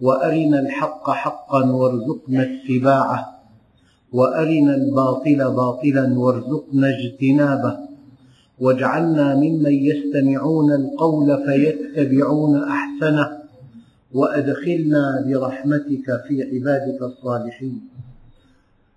[0.00, 3.40] وأرنا الحق حقا وارزقنا اتباعه.
[4.12, 7.78] وأرنا الباطل باطلا وارزقنا اجتنابه.
[8.60, 13.38] واجعلنا ممن يستمعون القول فيتبعون أحسنه.
[14.14, 17.80] وأدخلنا برحمتك في عبادك الصالحين.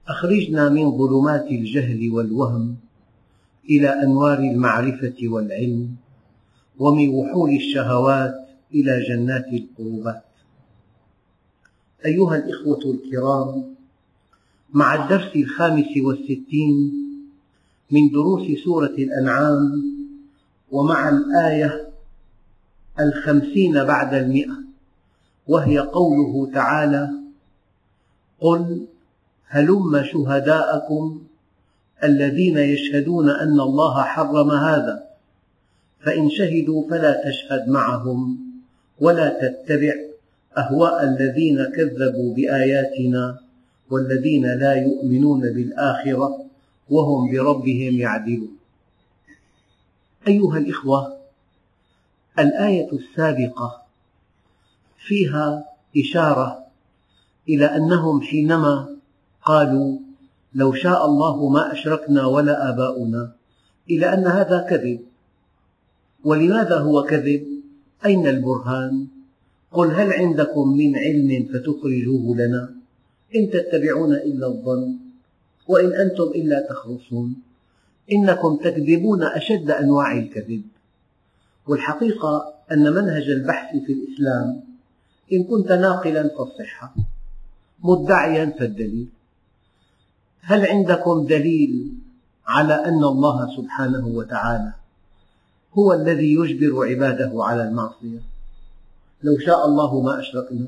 [0.08, 2.76] أخرجنا من ظلمات الجهل والوهم
[3.70, 5.90] إلى أنوار المعرفة والعلم.
[6.80, 8.36] ومن وحول الشهوات
[8.74, 10.27] إلى جنات القربات.
[12.06, 13.76] أيها الإخوة الكرام
[14.74, 16.94] مع الدرس الخامس والستين
[17.92, 19.84] من دروس سورة الأنعام
[20.72, 21.88] ومع الآية
[23.00, 24.58] الخمسين بعد المئة
[25.48, 27.10] وهي قوله تعالى
[28.40, 28.88] قل
[29.48, 31.22] هلم شهداءكم
[32.04, 35.04] الذين يشهدون أن الله حرم هذا
[36.00, 38.38] فإن شهدوا فلا تشهد معهم
[39.00, 40.07] ولا تتبع
[40.58, 43.40] أهواء الذين كذبوا بآياتنا
[43.90, 46.46] والذين لا يؤمنون بالآخرة
[46.90, 48.58] وهم بربهم يعدلون
[50.28, 51.18] أيها الإخوة
[52.40, 53.82] الآية السابقة
[55.08, 55.66] فيها
[55.98, 56.66] إشارة
[57.50, 58.96] إلى أنهم حينما
[59.44, 60.00] قالوا
[60.56, 63.32] لو شاء الله ما أشركنا ولا آباؤنا
[63.90, 65.00] إلى أن هذا كذب
[66.24, 67.48] ولماذا هو كذب؟
[68.06, 69.08] أين البرهان؟
[69.72, 72.76] قل هل عندكم من علم فتخرجوه لنا؟
[73.36, 74.96] إن تتبعون إلا الظن
[75.68, 77.36] وإن أنتم إلا تخرصون.
[78.12, 80.62] إنكم تكذبون أشد أنواع الكذب.
[81.68, 84.62] والحقيقة أن منهج البحث في الإسلام
[85.34, 86.96] إن كنت ناقلا فالصحة
[87.84, 89.08] مدعيا فالدليل.
[90.42, 91.94] هل عندكم دليل
[92.48, 94.74] على أن الله سبحانه وتعالى
[95.74, 98.37] هو الذي يجبر عباده على المعصية؟
[99.24, 100.68] لو شاء الله ما أشركنا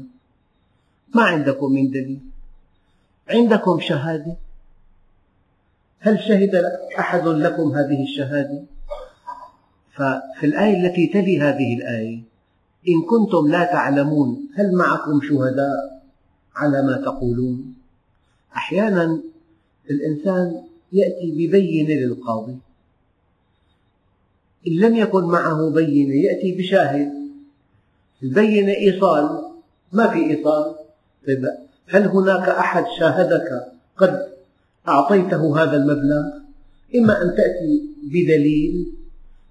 [1.16, 2.20] ما عندكم من دليل؟
[3.30, 4.36] عندكم شهادة؟
[6.00, 6.56] هل شهد
[7.00, 8.64] أحد لكم هذه الشهادة؟
[9.94, 12.22] ففي الآية التي تلي هذه الآية
[12.88, 16.02] إن كنتم لا تعلمون هل معكم شهداء
[16.56, 17.74] على ما تقولون؟
[18.56, 19.22] أحيانا
[19.90, 22.58] الإنسان يأتي ببينة للقاضي.
[24.68, 27.19] إن لم يكن معه بينة يأتي بشاهد.
[28.24, 29.44] البينة إيصال
[29.92, 30.76] ما في إيصال
[31.28, 31.46] طيب
[31.88, 34.30] هل هناك أحد شاهدك قد
[34.88, 36.24] أعطيته هذا المبلغ؟
[36.96, 38.94] إما أن تأتي بدليل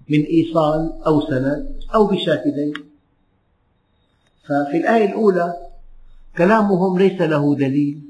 [0.09, 2.73] من إيصال أو سند أو بشاهدين.
[4.45, 5.55] ففي الآية الأولى
[6.39, 8.03] كلامهم ليس له دليل.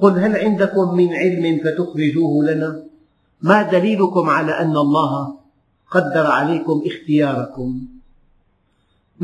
[0.00, 2.84] قل هل عندكم من علم فتخرجوه لنا؟
[3.42, 5.36] ما دليلكم على أن الله
[5.90, 7.93] قدر عليكم اختياركم؟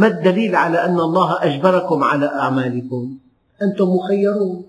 [0.00, 3.16] ما الدليل على أن الله أجبركم على أعمالكم؟
[3.62, 4.64] أنتم مخيرون.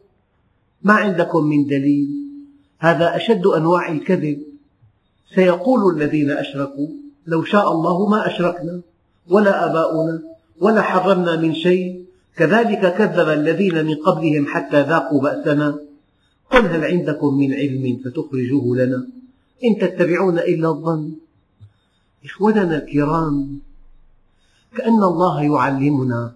[0.84, 2.10] ما عندكم من دليل؟
[2.80, 4.40] هذا أشد أنواع الكذب.
[5.36, 6.88] سيقول الذين أشركوا
[7.28, 8.82] لو شاء الله ما أشركنا
[9.30, 10.22] ولا آباؤنا
[10.60, 12.06] ولا حرمنا من شيء.
[12.36, 15.80] كذلك كذب الذين من قبلهم حتى ذاقوا بأسنا.
[16.52, 19.08] قل هل عندكم من علم فتخرجوه لنا؟
[19.64, 21.12] إن تتبعون إلا الظن.
[22.26, 23.62] إخوتنا الكرام
[24.78, 26.36] كأن الله يعلمنا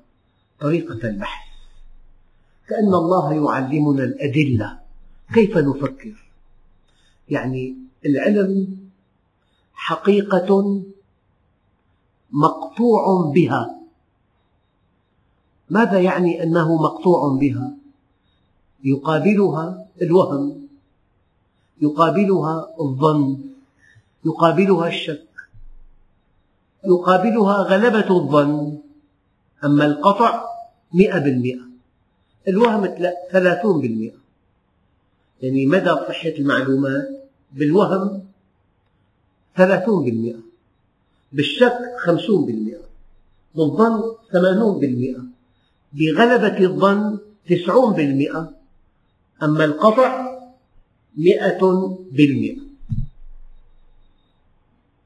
[0.60, 1.46] طريقة البحث.
[2.68, 4.80] كأن الله يعلمنا الأدلة.
[5.34, 6.32] كيف نفكر؟
[7.30, 7.76] يعني
[8.06, 8.78] العلم
[9.74, 10.82] حقيقة
[12.32, 13.76] مقطوع بها.
[15.70, 17.72] ماذا يعني أنه مقطوع بها؟
[18.84, 20.68] يقابلها الوهم
[21.82, 23.38] يقابلها الظن
[24.26, 25.35] يقابلها الشك.
[26.88, 28.78] يقابلها غلبة الظن.
[29.64, 30.44] أما القطع
[30.94, 31.66] مئة بالمئة.
[32.48, 32.96] الوهم
[33.32, 34.18] ثلاثون بالمئة.
[35.42, 37.08] يعني مدى صحة المعلومات؟
[37.54, 38.24] بالوهم
[39.58, 40.40] ثلاثون بالمئة.
[41.32, 42.82] بالشك خمسون بالمئة.
[43.56, 45.24] بالظن ثمانون بالمئة.
[45.94, 48.52] بغلبة الظن تسعون بالمئة.
[49.44, 50.38] أما القطع
[51.18, 51.62] مئة
[52.12, 52.65] بالمئة.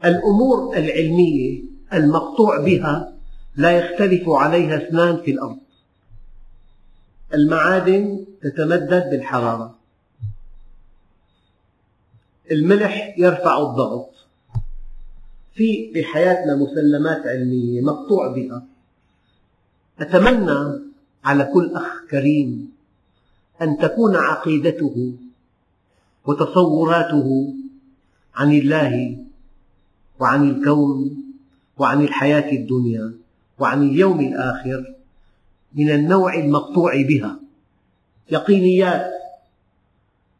[0.05, 1.63] الأمور العلمية
[1.93, 3.13] المقطوع بها
[3.55, 5.57] لا يختلف عليها اثنان في الأرض.
[7.33, 9.75] المعادن تتمدد بالحرارة.
[12.51, 14.09] الملح يرفع الضغط.
[15.53, 18.63] في بحياتنا مسلمات علمية مقطوع بها.
[19.99, 20.89] أتمنى
[21.23, 22.71] على كل أخ كريم
[23.61, 25.13] أن تكون عقيدته
[26.25, 27.53] وتصوراته
[28.35, 29.17] عن الله
[30.19, 31.23] وعن الكون
[31.77, 33.13] وعن الحياة الدنيا
[33.59, 34.95] وعن اليوم الآخر
[35.73, 37.39] من النوع المقطوع بها.
[38.31, 39.11] يقينيات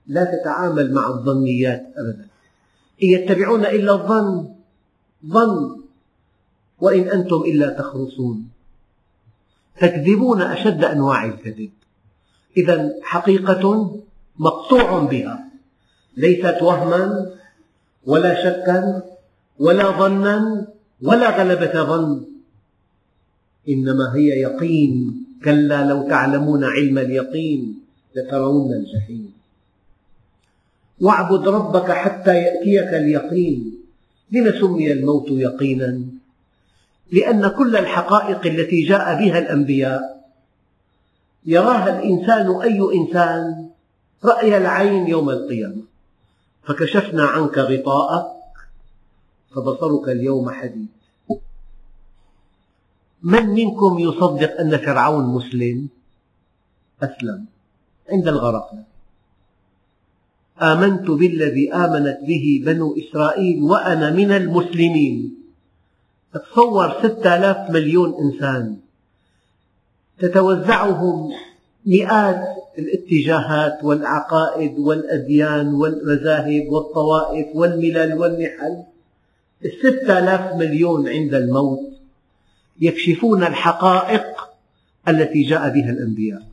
[0.07, 2.27] لا تتعامل مع الظنيات أبدا.
[3.03, 4.49] إن يتبعون إلا الظن
[5.25, 5.81] ظن
[6.79, 8.49] وإن أنتم إلا تخرصون.
[9.79, 11.71] تكذبون أشد أنواع الكذب.
[12.57, 13.95] إذا حقيقة
[14.39, 15.45] مقطوع بها.
[16.17, 17.31] ليست وهما
[18.05, 19.03] ولا شكا
[19.59, 20.67] ولا ظنا
[21.01, 22.25] ولا غلبة ظن.
[23.69, 25.25] إنما هي يقين.
[25.43, 27.79] كلا لو تعلمون علم اليقين
[28.15, 29.33] لترون الجحيم.
[31.01, 33.77] واعبد ربك حتى يأتيك اليقين.
[34.31, 36.01] لم سمي الموت يقينا.
[37.11, 40.31] لأن كل الحقائق التي جاء بها الأنبياء.
[41.45, 43.69] يراها الإنسان أي إنسان.
[44.25, 45.81] رأي العين يوم القيامة.
[46.63, 48.38] فكشفنا عنك غطاءك.
[49.55, 50.87] فبصرك اليوم حديد.
[53.23, 55.87] من منكم يصدق أن فرعون مسلم؟
[57.03, 57.45] أسلم.
[58.11, 58.69] عند الغرق.
[60.61, 65.35] آمنت بالذي آمنت به بنو إسرائيل وأنا من المسلمين.
[66.33, 68.77] تصور ستة آلاف مليون إنسان.
[70.19, 71.31] تتوزعهم
[71.85, 72.43] مئات
[72.79, 78.83] الاتجاهات والعقائد والأديان والمذاهب والطوائف والملل والنحل
[79.65, 81.89] الستة آلاف مليون عند الموت
[82.81, 84.49] يكشفون الحقائق
[85.07, 86.47] التي جاء بها الأنبياء.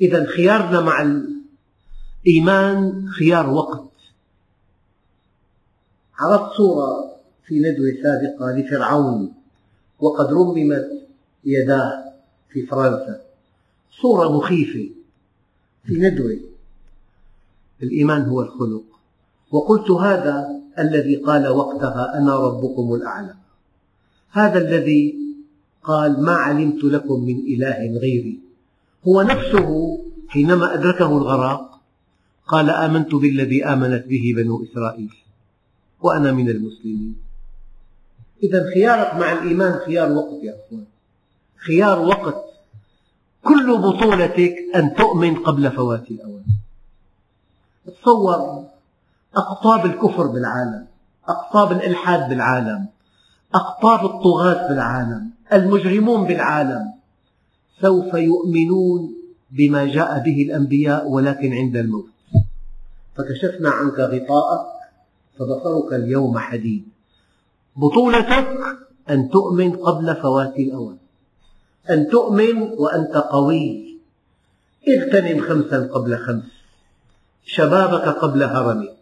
[0.00, 1.22] إذا خيارنا مع
[2.26, 3.88] الإيمان خيار وقت.
[6.18, 9.34] عرضت صورة في ندوة سابقة لفرعون
[10.00, 10.88] وقد رممت
[11.44, 12.12] يداه
[12.50, 13.20] في فرنسا.
[14.02, 14.90] صورة مخيفة
[15.84, 16.40] في ندوة.
[17.82, 18.84] الإيمان هو الخلق.
[19.50, 23.34] وقلت هذا الذي قال وقتها أنا ربكم الأعلى.
[24.30, 25.14] هذا الذي
[25.82, 28.40] قال ما علمت لكم من إله غيري.
[29.08, 31.80] هو نفسه حينما أدركه الغرق
[32.46, 35.14] قال آمنت بالذي آمنت به بنو إسرائيل
[36.00, 37.16] وأنا من المسلمين.
[38.42, 40.84] إذا خيارك مع الإيمان خيار وقت يا أخوان.
[41.56, 42.44] خيار وقت
[43.44, 46.44] كل بطولتك أن تؤمن قبل فوات الأوان.
[47.86, 48.64] تصور
[49.36, 50.86] أقطاب الكفر بالعالم
[51.28, 52.86] أقطاب الإلحاد بالعالم
[53.54, 56.92] أقطاب الطغاة بالعالم المجرمون بالعالم.
[57.80, 59.14] سوف يؤمنون
[59.50, 62.10] بما جاء به الأنبياء ولكن عند الموت.
[63.16, 64.66] فكشفنا عنك غطاءك
[65.38, 66.88] فبصرك اليوم حديد.
[67.76, 68.48] بطولتك
[69.10, 70.96] أن تؤمن قبل فوات الأوان
[71.90, 73.96] أن تؤمن وأنت قوي.
[74.88, 76.44] اغتنم خمسا قبل خمس.
[77.44, 78.95] شبابك قبل هرمك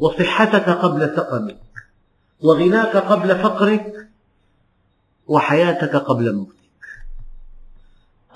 [0.00, 1.60] وصحتك قبل سقمك
[2.40, 4.08] وغناك قبل فقرك
[5.26, 6.54] وحياتك قبل موتك.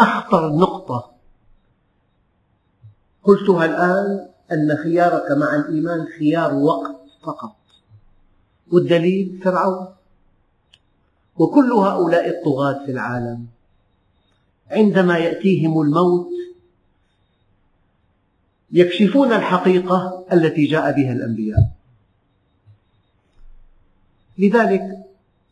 [0.00, 1.10] أخطر نقطة
[3.22, 7.56] قلتها الآن أن خيارك مع الإيمان خيار وقت فقط.
[8.72, 9.88] والدليل فرعون.
[11.36, 13.46] وكل هؤلاء الطغاة في العالم
[14.70, 16.28] عندما يأتيهم الموت
[18.72, 21.70] يكشفون الحقيقة التي جاء بها الأنبياء.
[24.38, 24.82] لذلك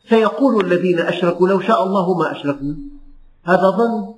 [0.09, 2.77] سيقول الذين أشركوا لو شاء الله ما أشركنا.
[3.45, 4.15] هذا ظن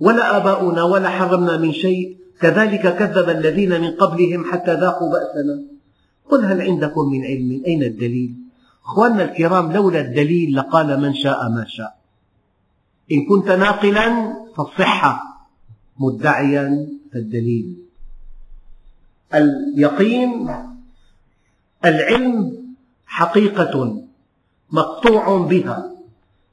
[0.00, 2.16] ولا آباؤنا ولا حرمنا من شيء.
[2.40, 5.62] كذلك كذب الذين من قبلهم حتى ذاقوا بأسنا.
[6.30, 8.34] قل هل عندكم من علم؟ أين الدليل؟
[8.84, 11.98] أخواننا الكرام لولا الدليل لقال من شاء ما شاء.
[13.12, 15.22] إن كنت ناقلا فالصحة
[15.98, 17.76] مدعيا فالدليل.
[19.34, 20.50] اليقين
[21.84, 22.62] العلم
[23.06, 24.02] حقيقة
[24.70, 25.92] مقطوع بها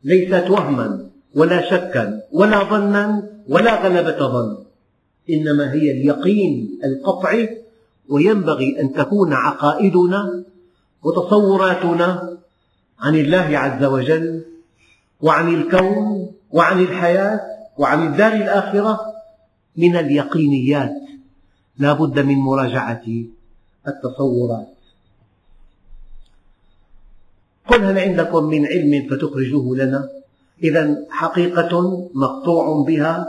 [0.03, 4.57] ليست وهما ولا شكا ولا ظنا ولا غلبة ظن.
[5.29, 7.57] إنما هي اليقين القطعي
[8.09, 10.43] وينبغي أن تكون عقائدنا
[11.03, 12.37] وتصوراتنا
[12.99, 14.45] عن الله عز وجل
[15.21, 17.39] وعن الكون وعن الحياة
[17.77, 18.99] وعن الدار الآخرة
[19.77, 21.08] من اليقينيات.
[21.79, 23.05] لا بد من مراجعة
[23.87, 24.67] التصورات
[27.67, 30.09] قل هل عندكم من علم فتخرجوه لنا؟
[30.63, 31.71] إذا حقيقة
[32.13, 33.27] مقطوع بها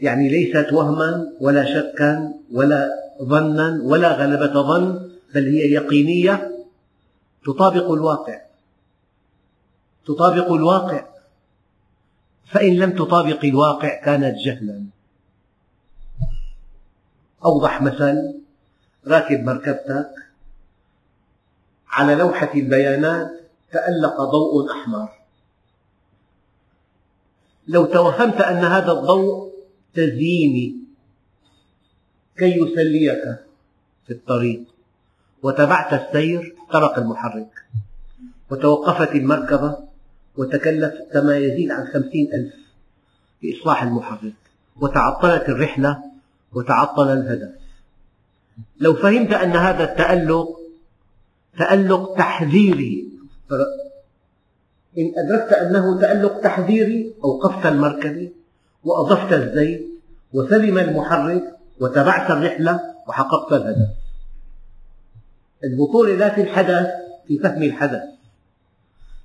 [0.00, 2.90] يعني ليست وهما ولا شكا ولا
[3.22, 6.52] ظنا ولا غلبة ظن بل هي يقينية.
[7.44, 8.40] تطابق الواقع.
[10.06, 11.04] تطابق الواقع.
[12.46, 14.84] فإن لم تطابق الواقع كانت جهلا.
[17.44, 18.40] أوضح مثل
[19.06, 20.10] راكب مركبتك.
[21.88, 23.30] على لوحة البيانات
[23.72, 25.08] تألق ضوء أحمر.
[27.68, 29.52] لو توهمت أن هذا الضوء
[29.94, 30.76] تزييني
[32.36, 33.22] كي يسليك
[34.06, 34.64] في الطريق
[35.42, 37.64] وتبعت السير احترق المحرك
[38.50, 39.78] وتوقفت المركبة
[40.36, 42.54] وتكلف كما يزيد عن خمسين ألف
[43.42, 44.34] لإصلاح المحرك
[44.80, 46.11] وتعطلت الرحلة
[46.54, 47.50] وتعطل الهدف.
[48.80, 50.60] لو فهمت أن هذا التألق
[51.58, 53.08] تألق تحذيري
[54.98, 58.30] إن أدركت أنه تألق تحذيري أوقفت المركبة
[58.84, 59.88] وأضفت الزيت
[60.32, 61.42] وسلم المحرك
[61.80, 63.88] وتبعت الرحلة وحققت الهدف.
[65.64, 66.86] البطولة لا في الحدث
[67.28, 68.02] في فهم الحدث.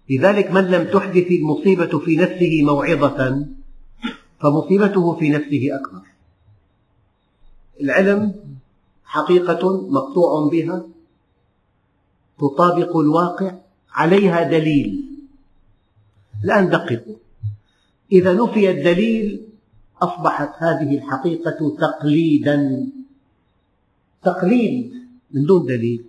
[0.09, 3.45] لذلك من لم تحدث المصيبة في نفسه موعظة
[4.41, 6.16] فمصيبته في نفسه أكبر.
[7.81, 8.35] العلم
[9.03, 10.83] حقيقة مقطوع بها
[12.39, 13.51] تطابق الواقع
[13.91, 15.05] عليها دليل.
[16.43, 17.15] الآن دققوا.
[18.11, 19.47] إذا نفي الدليل
[20.01, 22.87] أصبحت هذه الحقيقة تقليدا.
[24.23, 24.93] تقليد
[25.31, 26.05] من دون دليل.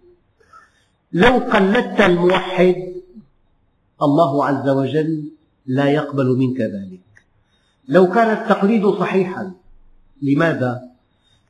[1.12, 2.94] لو قلدت الموحد
[4.02, 5.30] الله عز وجل
[5.66, 7.00] لا يقبل منك ذلك.
[7.88, 9.52] لو كان التقليد صحيحا
[10.22, 10.88] لماذا؟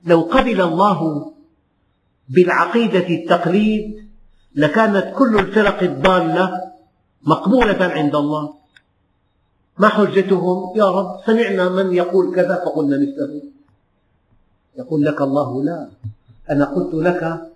[0.05, 1.33] لو قبل الله
[2.28, 4.09] بالعقيدة التقليد
[4.55, 6.61] لكانت كل الفرق الضالة
[7.23, 8.55] مقبولة عند الله.
[9.78, 13.43] ما حجتهم؟ يا رب سمعنا من يقول كذا فقلنا مثله.
[14.78, 15.88] يقول لك الله لا.
[16.50, 17.50] أنا قلت لك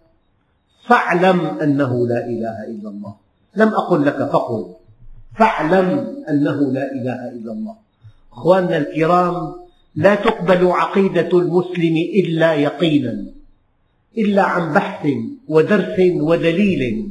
[0.86, 3.14] فاعلم أنه لا إله إلا الله.
[3.56, 4.74] لم أقل لك فقل.
[5.38, 7.76] فاعلم أنه لا إله إلا الله.
[8.32, 9.61] أخواننا الكرام
[9.94, 13.24] لا تقبل عقيدة المسلم إلا يقينا
[14.18, 15.08] إلا عن بحث
[15.48, 17.10] ودرس ودليل.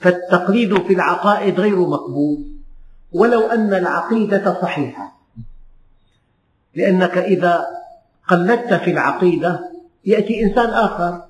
[0.00, 2.44] فالتقليد في العقائد غير مقبول
[3.12, 5.16] ولو أن العقيدة صحيحة.
[6.74, 7.66] لأنك إذا
[8.28, 9.70] قلدت في العقيدة
[10.04, 11.22] يأتي إنسان آخر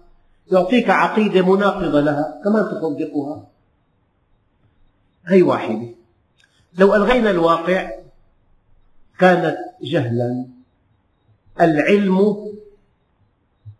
[0.53, 3.47] يعطيك عقيدة مناقضة لها كمان تصدقها.
[5.27, 5.89] هي واحدة
[6.79, 8.04] لو ألغينا الواقع
[9.25, 10.47] كانت جهلا.
[11.61, 12.19] العلم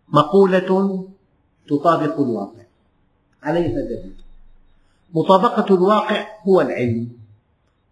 [0.09, 1.05] مقولة
[1.69, 2.65] تطابق الواقع.
[3.43, 4.15] عليها دليل
[5.15, 7.09] مطابقة الواقع هو العلم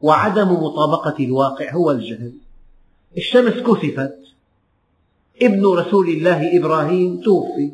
[0.00, 2.32] وعدم مطابقة الواقع هو الجهل.
[3.16, 4.18] الشمس كسفت
[5.42, 7.73] ابن رسول الله إبراهيم توفي.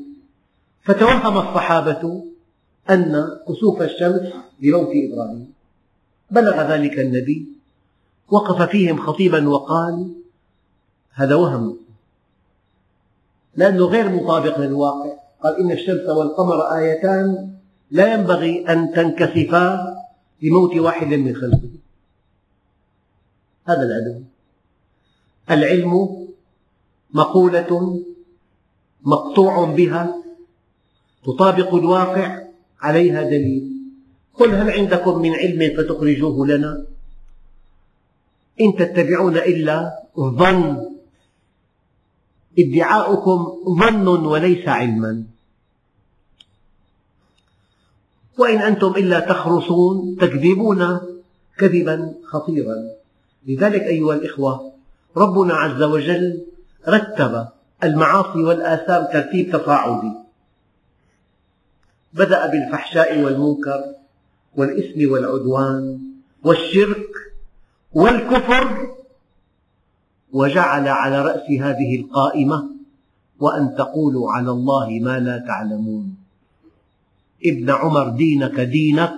[0.82, 2.24] فتوهم الصحابة
[2.90, 4.22] أن كسوف الشمس
[4.60, 5.52] لموت إبراهيم.
[6.30, 7.57] بلغ ذلك النبي.
[8.30, 10.14] وقف فيهم خطيبا وقال
[11.12, 11.76] هذا وهم.
[13.56, 15.12] لأنه غير مطابق للواقع.
[15.42, 17.54] قال إن الشمس والقمر آيتان
[17.90, 19.94] لا ينبغي أن تنكسفا
[20.42, 21.70] لموت واحد من خلقه.
[23.64, 24.24] هذا العلم.
[25.50, 25.92] العلم
[27.10, 28.02] مقولة
[29.02, 30.14] مقطوع بها
[31.24, 32.42] تطابق الواقع
[32.80, 33.72] عليها دليل.
[34.34, 36.97] قل هل عندكم من علم فتخرجوه لنا؟
[38.60, 40.88] إن تتبعون إلا الظن
[42.58, 43.38] ادعاؤكم
[43.80, 45.24] ظن وليس علما.
[48.38, 51.00] وإن أنتم إلا تخرصون تكذبون
[51.58, 52.74] كذبا خطيرا.
[53.46, 54.72] لذلك أيها الإخوة
[55.16, 56.46] ربنا عز وجل
[56.88, 57.48] رتب
[57.84, 60.12] المعاصي والآثام ترتيب تصاعدي
[62.12, 63.84] بدأ بالفحشاء والمنكر
[64.56, 66.00] والإثم والعدوان
[66.44, 67.10] والشرك
[67.92, 68.88] والكفر
[70.32, 72.70] وجعل على رأس هذه القائمة
[73.40, 76.16] وأن تقولوا على الله ما لا تعلمون.
[77.44, 79.14] ابن عمر دينك دينك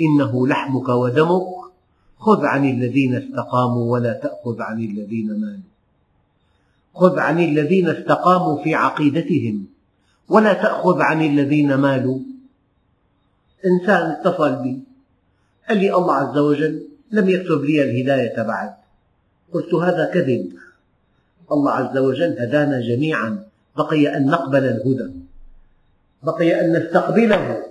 [0.00, 1.46] إنه لحمك ودمك
[2.18, 5.72] خذ عن الذين استقاموا ولا تأخذ عن الذين مالوا.
[6.94, 9.66] خذ عن الذين استقاموا في عقيدتهم
[10.28, 12.18] ولا تأخذ عن الذين مالوا.
[13.66, 14.80] إنسان اتصل بي
[15.68, 18.74] قال لي الله عز وجل لم يكتب لي الهداية بعد.
[19.52, 20.52] قلت هذا كذب.
[21.52, 23.44] الله عز وجل هدانا جميعا.
[23.76, 25.12] بقي أن نقبل الهدى.
[26.22, 27.62] بقي أن نستقبله.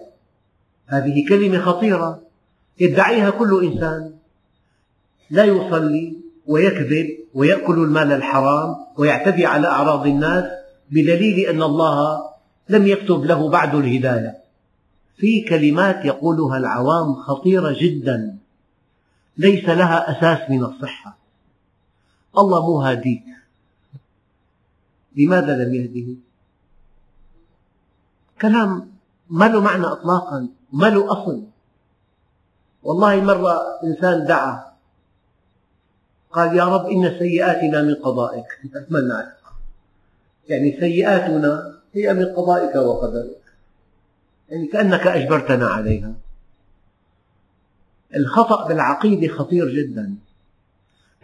[0.87, 2.21] هذه كلمة خطيرة.
[2.79, 4.11] يدعيها كل إنسان.
[5.29, 6.17] لا يصلي
[6.47, 10.43] ويكذب ويأكل المال الحرام ويعتدي على أعراض الناس
[10.91, 12.21] بدليل أن الله
[12.69, 14.37] لم يكتب له بعد الهداية.
[15.17, 18.40] في كلمات يقولها العوام خطيرة جدا.
[19.37, 21.17] ليس لها أساس من الصحة.
[22.37, 23.23] الله مو هاديك.
[25.15, 26.19] لماذا لم يهده
[28.41, 28.91] كلام
[29.29, 31.43] ما له معنى إطلاقا ما له أصل.
[32.83, 34.71] والله مرة إنسان دعا
[36.31, 38.45] قال يا رب إن سيئاتنا من قضائك.
[40.49, 43.41] يعني سيئاتنا هي من قضائك وقدرك.
[44.49, 46.13] يعني كأنك أجبرتنا عليها.
[48.15, 50.15] الخطأ بالعقيدة خطير جدا.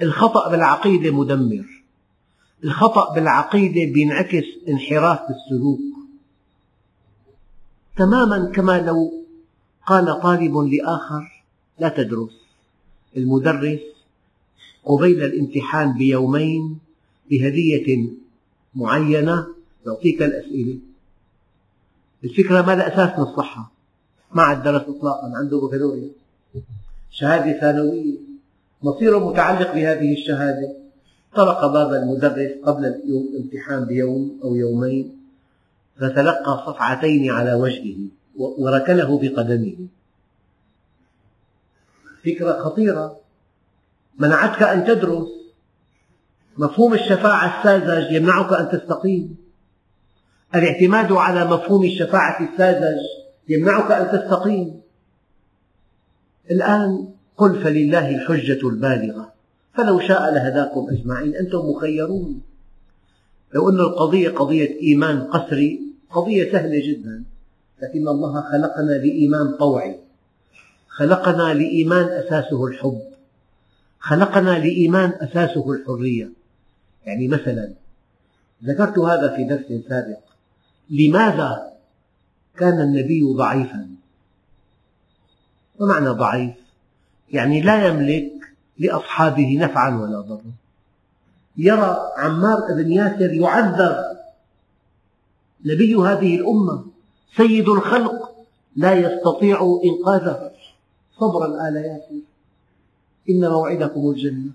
[0.01, 1.84] الخطأ بالعقيدة مدمر.
[2.63, 5.79] الخطأ بالعقيدة بينعكس انحراف بالسلوك.
[7.98, 9.13] تماما كما لو
[9.88, 11.44] قال طالب لآخر
[11.79, 12.41] لا تدرس.
[13.17, 13.79] المدرس
[14.86, 16.77] قبيل الامتحان بيومين
[17.29, 18.10] بهدية
[18.75, 19.48] معينة
[19.86, 20.79] يعطيك الأسئلة.
[22.24, 23.72] الفكرة ما لها أساس من الصحة
[24.32, 26.10] ما عاد درس إطلاقا عنده بكالوريا.
[27.19, 28.17] شهادة ثانوية.
[28.83, 30.75] مصيره متعلق بهذه الشهادة.
[31.36, 35.17] طرق باب المدرس قبل الامتحان بيوم أو يومين.
[36.00, 37.97] فتلقى صفعتين على وجهه
[38.38, 39.75] وركله بقدمه.
[42.25, 43.19] فكرة خطيرة.
[44.19, 45.27] منعتك أن تدرس.
[46.57, 49.38] مفهوم الشفاعة الساذج يمنعك أن تستقيم.
[50.55, 53.00] الاعتماد على مفهوم الشفاعة الساذج
[53.50, 54.87] يمنعك أن تستقيم.
[56.51, 59.34] الآن قل فلله الحجة البالغة
[59.74, 62.42] فلو شاء لهداكم أجمعين أنتم مخيرون.
[63.54, 67.24] لو أن القضية قضية إيمان قسري قضية سهلة جدا
[67.82, 70.00] لكن الله خلقنا لإيمان طوعي
[70.88, 73.01] خلقنا لإيمان أساسه الحب
[74.00, 76.30] خلقنا لإيمان أساسه الحرية.
[77.06, 77.74] يعني مثلا
[78.63, 80.20] ذكرت هذا في درس سابق
[80.90, 81.72] لماذا
[82.57, 83.97] كان النبي ضعيفا؟
[85.79, 86.55] ما معنى ضعيف.
[87.31, 88.31] يعني لا يملك
[88.79, 90.51] لأصحابه نفعا ولا ضرا.
[91.57, 93.98] يرى عمار بن ياسر يعذب
[95.66, 96.85] نبي هذه الأمة.
[97.35, 98.35] سيد الخلق
[98.75, 100.51] لا يستطيع إنقاذه.
[101.20, 102.22] صبرا آل ياسر.
[103.29, 104.51] إن موعدكم الجنة.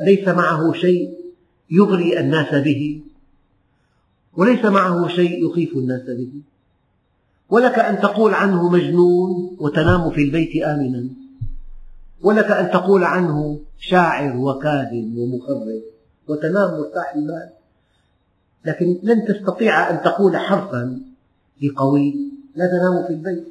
[0.00, 1.14] ليس معه شيء
[1.70, 3.00] يغري الناس به.
[4.36, 6.32] وليس معه شيء يخيف الناس به.
[7.50, 11.08] ولك أن تقول عنه مجنون وتنام في البيت آمنا.
[12.22, 15.82] ولك أن تقول عنه شاعر وكاذب ومخرب
[16.28, 17.48] وتنام مرتاح البال.
[18.64, 21.00] لكن لن تستطيع أن تقول حرفا
[21.62, 22.16] لقوي
[22.54, 23.44] لا تنام في البيت.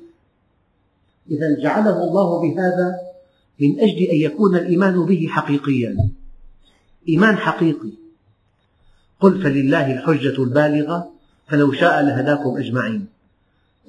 [1.31, 2.95] إذا جعله الله بهذا
[3.59, 6.09] من أجل أن يكون الإيمان به حقيقيا.
[7.09, 7.91] إيمان حقيقي.
[9.19, 11.11] قل فلله الحجة البالغة
[11.47, 13.14] فلو شاء لهداكم أجمعين.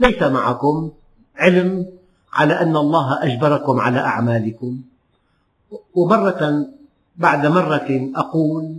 [0.01, 0.91] ليس معكم
[1.37, 1.87] علم
[2.33, 4.81] على أن الله أجبركم على أعمالكم.
[5.95, 6.69] ومرة
[7.17, 8.77] بعد مرة أقول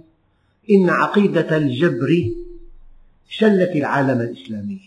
[0.71, 2.31] إن عقيدة الجبر
[3.29, 4.81] شلت العالم الإسلامي.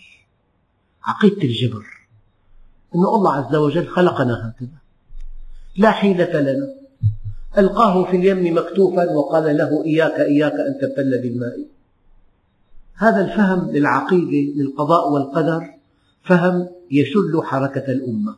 [1.05, 1.85] عقيدة الجبر.
[2.95, 4.79] أن الله عز وجل خلقنا هكذا.
[5.77, 6.75] لا حيلة لنا.
[7.59, 11.65] ألقاه في اليم مكتوفا وقال له إياك إياك أن تبتل بالماء.
[12.95, 15.80] هذا الفهم للعقيدة للقضاء والقدر.
[16.25, 18.37] فهم يشل حركة الأمة.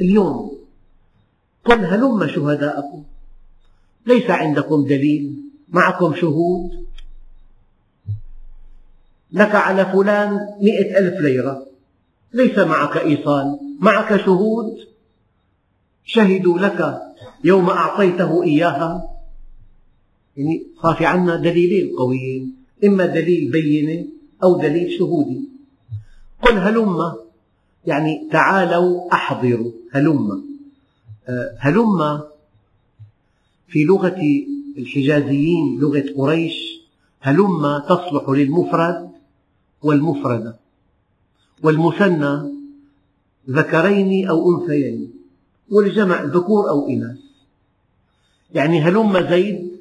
[0.00, 0.58] اليوم
[1.64, 3.04] قل هلم شهداءكم.
[4.06, 5.36] ليس عندكم دليل.
[5.68, 6.86] معكم شهود.
[9.32, 11.66] لك على فلان مئة ألف ليرة.
[12.32, 13.58] ليس معك إيصال.
[13.80, 14.76] معك شهود.
[16.04, 17.02] شهدوا لك
[17.44, 19.08] يوم أعطيته إياها.
[20.36, 22.56] يعني صار في عندنا دليلين قويين.
[22.84, 24.06] إما دليل بينة
[24.42, 25.40] أو دليل شهودي.
[26.42, 27.12] قل هلم.
[27.86, 29.72] يعني تعالوا أحضروا.
[29.92, 30.44] هلم.
[31.28, 32.20] آه، هلم
[33.68, 34.20] في لغة
[34.78, 36.80] الحجازيين لغة قريش.
[37.20, 39.10] هلم تصلح للمفرد
[39.82, 40.56] والمفردة.
[41.62, 42.52] والمثنى
[43.50, 45.12] ذكرين أو أنثيين.
[45.70, 47.18] والجمع ذكور أو إناث.
[48.54, 49.72] يعني هلم زيد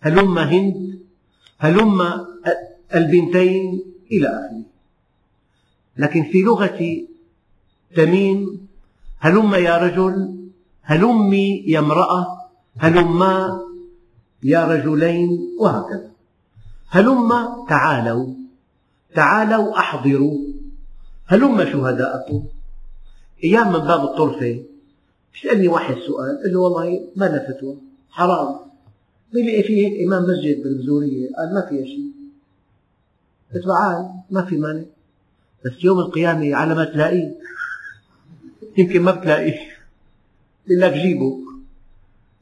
[0.00, 0.98] هلم هند
[1.58, 2.26] هلم
[2.94, 4.62] البنتين إلى آخره.
[5.96, 6.80] لكن في لغة
[7.96, 8.66] تميم
[9.18, 10.34] هلم يا رجل
[10.82, 12.40] هلمي يا امرأة
[12.76, 13.60] هلما
[14.42, 16.10] يا رجلين وهكذا.
[16.88, 17.32] هلم
[17.68, 18.26] تعالوا
[19.14, 20.38] تعالوا أحضروا
[21.26, 22.44] هلم شهداءكم.
[23.44, 24.62] أيام من باب الطرفة
[25.32, 27.76] بيسألني واحد سؤال قل له والله ما لها فتوى
[28.10, 28.56] حرام.
[29.32, 32.13] بيلاقي في هيك إمام مسجد بالبزورية قال ما فيها شيء.
[33.54, 34.84] قلت تعال ما في مانع.
[35.64, 37.34] بس يوم القيامة على ما تلاقيه.
[38.78, 39.58] يمكن ما بتلاقيه.
[40.66, 41.38] بيقول لك جيبه.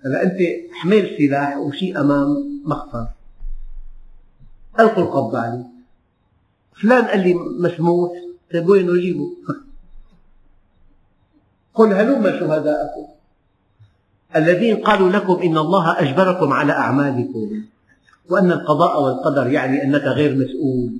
[0.04, 0.38] هلا أنت
[0.72, 3.08] حمل سلاح وشيء أمام مخفر.
[4.80, 5.66] ألقوا القبض عليه.
[6.82, 8.12] فلان قال لي مسموح.
[8.52, 9.30] طيب وينه جيبه؟
[11.74, 13.06] قل هلم شهداءكم.
[14.36, 17.64] الذين قالوا لكم إن الله أجبركم على أعمالكم.
[18.32, 20.90] وأن القضاء والقدر يعني أنك غير مسؤول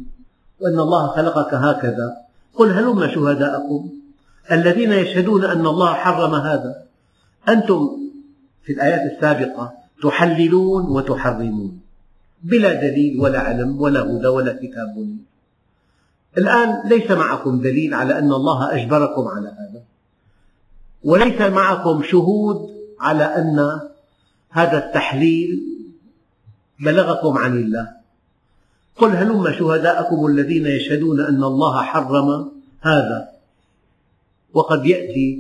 [0.60, 2.16] وأن الله خلقك هكذا.
[2.54, 3.90] قل هلم شهداءكم؟
[4.52, 6.82] الذين يشهدون أن الله حرم هذا.
[7.48, 7.90] أنتم
[8.64, 11.80] في الآيات السابقة تحللون وتحرمون
[12.42, 15.16] بلا دليل ولا علم ولا هدى ولا كتاب.
[16.38, 19.82] الآن ليس معكم دليل على أن الله أجبركم على هذا
[21.04, 23.80] وليس معكم شهود على أن
[24.50, 25.62] هذا التحليل
[26.84, 27.88] بلغكم عن الله.
[28.96, 33.28] قل هلم شهداءكم الذين يشهدون أن الله حرم هذا؟
[34.54, 35.38] وقد يأتي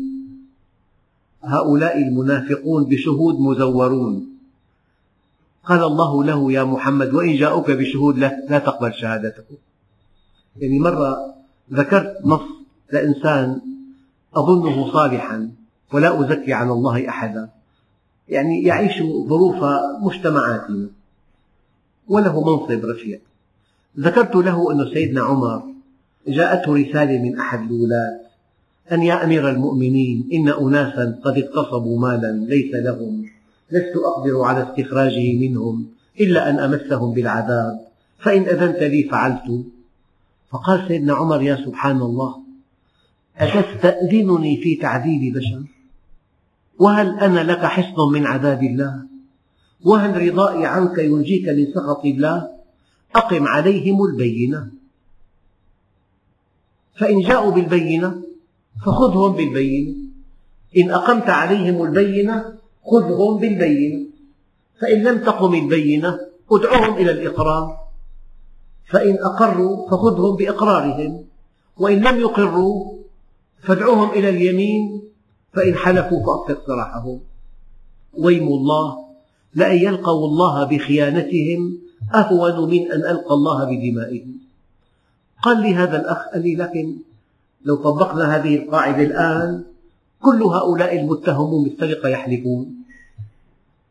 [1.44, 4.28] هؤلاء المنافقون بشهود مزورون.
[5.64, 9.56] قال الله له يا محمد وإن جاءوك بشهود لا تقبل شهادتهم
[10.56, 11.34] يعني مرة
[11.72, 12.40] ذكرت نص
[12.92, 13.60] لإنسان
[14.34, 15.50] أظنه صالحا
[15.92, 17.48] ولا أزكي على الله أحدا.
[18.28, 19.64] يعني يعيش ظروف
[20.02, 20.88] مجتمعاتنا.
[22.08, 23.18] وله منصب رفيع
[23.98, 25.62] ذكرت له أن سيدنا عمر
[26.28, 28.20] جاءته رسالة من أحد الولاة
[28.92, 33.26] أن يا أمير المؤمنين إن أناسا قد اغتصبوا مالا ليس لهم
[33.70, 35.86] لست أقدر على استخراجه منهم
[36.20, 37.80] إلا أن أمسهم بالعذاب
[38.18, 39.64] فإن أذنت لي فعلت.
[40.50, 42.42] فقال سيدنا عمر يا سبحان الله
[43.36, 45.62] أتستأذنني في تعذيب بشر؟
[46.78, 49.11] وهل أنا لك حصن من عذاب الله؟
[49.84, 52.48] وهل رضائي عنك ينجيك من سخط الله
[53.14, 54.70] أقم عليهم البينة.
[56.98, 58.22] فإن جاءوا بالبينة
[58.86, 59.94] فخذهم بالبينة.
[60.76, 64.06] إن أقمت عليهم البينة خذهم بالبينة.
[64.80, 66.20] فإن لم تقم البينة
[66.52, 67.78] ادعهم إلى الإقرار.
[68.90, 71.24] فإن أقروا فخذهم بإقرارهم.
[71.76, 72.92] وإن لم يقروا
[73.62, 75.02] فادعوهم إلى اليمين.
[75.54, 77.20] فإن حلفوا فأطلق سراحهم.
[78.18, 79.01] ويم الله.
[79.54, 81.78] لأن يلقوا الله بخيانتهم
[82.14, 84.38] أهون من أن ألقى الله بدمائهم.
[85.42, 86.96] قال لي هذا الأخ قال لي لكن
[87.64, 89.64] لو طبقنا هذه القاعدة الآن
[90.20, 92.74] كل هؤلاء المتهمون بالسرقة يحلفون.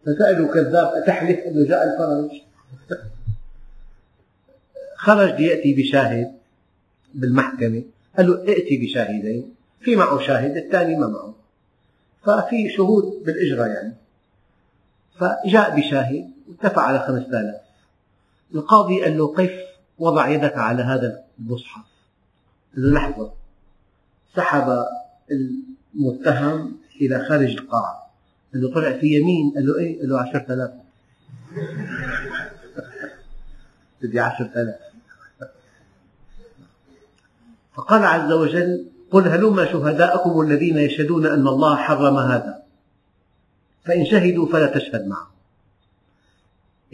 [0.05, 2.41] فسألوا كذاب أتحلف أنه جاء الفرج؟
[5.05, 6.31] خرج ليأتي بشاهد
[7.13, 7.83] بالمحكمة.
[8.17, 11.33] قال له ائتي بشاهدين في معه شاهد الثاني ما معه.
[12.23, 14.00] ففي شهود بالإجرة يعني.
[15.21, 17.61] فجاء بشاهد ودفع على خمسة آلاف.
[18.55, 19.51] القاضي قال له قف
[19.99, 21.85] وضع يدك على هذا المصحف.
[22.75, 23.31] قال له لحظة.
[24.35, 24.85] سحب
[25.31, 28.11] المتهم إلى خارج القاعة.
[28.53, 29.51] قال له طلع في يمين.
[29.55, 30.71] قال له إيه؟ قال له عشرة آلاف.
[34.01, 34.79] بدي عشرة آلاف.
[37.75, 42.60] فقال عز وجل قل هلم شهداءكم الذين يشهدون أن الله حرم هذا.
[43.85, 45.31] فإن شهدوا فلا تشهد معهم.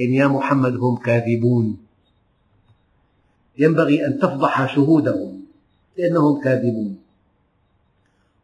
[0.02, 1.78] إن يا محمد هم كاذبون.
[3.58, 5.42] ينبغي أن تفضح شهودهم
[5.98, 7.00] لأنهم كاذبون.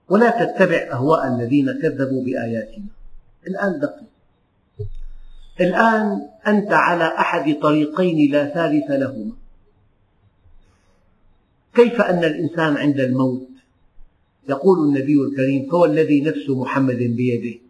[0.09, 2.85] ولا تتبع أهواء الذين كذبوا بآياتنا.
[3.47, 4.03] الآن دقق
[5.61, 9.31] الآن أنت على أحد طريقين لا ثالث لهما.
[11.75, 13.47] كيف أن الإنسان عند الموت؟
[14.49, 17.62] يقول النبي الكريم فوالذي نفس محمد بيده.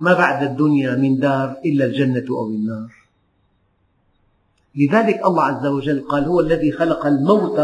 [0.00, 2.92] ما بعد الدنيا من دار إلا الجنة أو النار.
[4.74, 7.60] لذلك الله عز وجل قال هو الذي خلق الموت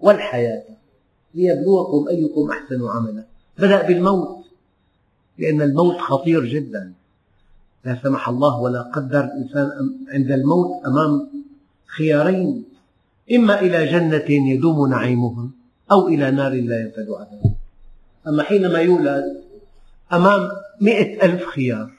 [0.00, 0.64] والحياة
[1.34, 3.24] ليبلوكم أيكم أحسن عملا.
[3.58, 4.44] بدأ بالموت
[5.38, 6.92] لأن الموت خطير جدا.
[7.84, 9.70] لا سمح الله ولا قدر الإنسان
[10.08, 11.28] عند الموت أمام
[11.86, 12.64] خيارين
[13.32, 15.48] إما إلى جنة يدوم نعيمها
[15.92, 17.54] أو إلى نار لا ينفد عذابها
[18.28, 19.24] أما حينما يولد
[20.12, 20.40] أمام
[20.80, 21.90] مئة ألف خيار.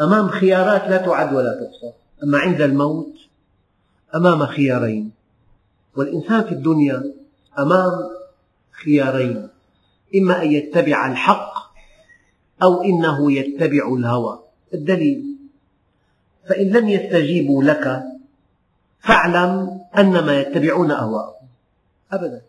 [0.00, 1.92] أمام خيارات لا تعد ولا تحصى.
[2.22, 3.14] أما عند الموت
[4.14, 5.12] أمام خيارين.
[5.96, 7.14] والإنسان في الدنيا
[7.58, 7.92] أمام
[8.84, 9.48] خيارين.
[10.16, 11.52] إما أن يتبع الحق
[12.62, 14.42] أو إنه يتبع الهوى.
[14.74, 15.36] الدليل
[16.48, 18.02] فإن لم يستجيبوا لك
[19.00, 21.46] فاعلم أنما يتبعون أهواءهم.
[22.12, 22.42] أبدا.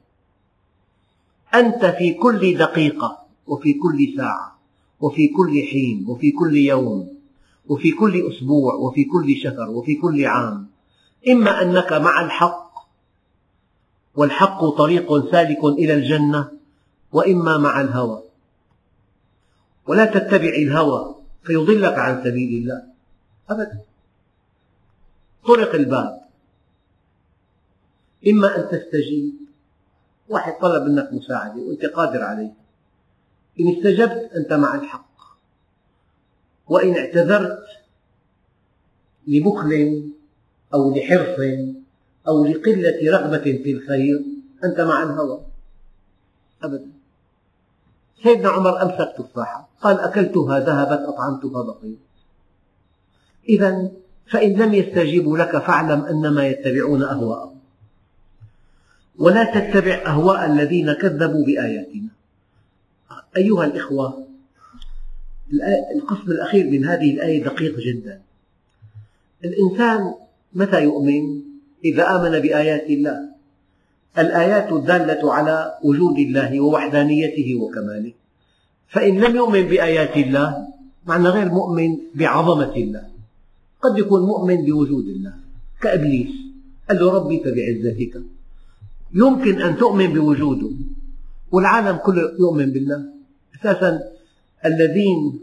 [1.56, 4.61] أنت في كل دقيقة وفي كل ساعة.
[5.02, 7.18] وفي كل حين وفي كل يوم
[7.68, 10.68] وفي كل أسبوع وفي كل شهر وفي كل عام.
[11.28, 12.72] إما أنك مع الحق
[14.16, 16.52] والحق طريق سالك إلى الجنة
[17.12, 18.24] وإما مع الهوى.
[19.88, 22.84] ولا تتبع الهوى فيضلك عن سبيل الله.
[23.50, 23.80] أبدا.
[25.48, 26.22] طرق الباب.
[28.28, 29.34] إما أن تستجيب.
[30.30, 32.61] واحد طلب منك مساعدة وأنت قادر عليها.
[33.62, 35.12] إن استجبت أنت مع الحق.
[36.68, 37.60] وإن اعتذرت
[39.28, 40.04] لبخل
[40.74, 41.40] أو لحرص
[42.28, 44.22] أو لقلة رغبة في الخير
[44.64, 45.42] أنت مع الهوى.
[46.64, 46.92] أبدا.
[48.24, 52.00] سيدنا عمر أمسك تفاحة قال أكلتها ذهبت أطعمتها بقيت.
[53.50, 53.92] إذا
[54.32, 57.60] فإن لم يستجيبوا لك فاعلم أنما يتبعون أهواءهم.
[59.18, 62.10] ولا تتبع أهواء الذين كذبوا بآياتنا.
[63.38, 64.28] أيها الإخوة
[65.96, 68.22] القسم الأخير من هذه الآية دقيق جدا.
[69.44, 70.14] الإنسان
[70.54, 71.42] متى يؤمن؟
[71.86, 73.20] إذا آمن بآيات الله.
[74.18, 78.12] الآيات الدالة على وجود الله ووحدانيته وكماله.
[78.88, 80.68] فإن لم يؤمن بآيات الله
[81.06, 83.04] معنى غير مؤمن بعظمة الله.
[83.82, 85.34] قد يكون مؤمن بوجود الله
[85.82, 86.32] كإبليس.
[86.90, 88.22] قال له ربي فبعزتك.
[89.14, 90.72] يمكن أن تؤمن بوجوده
[91.52, 93.21] والعالم كله يؤمن بالله.
[93.62, 94.00] أساسا
[94.66, 95.40] الذين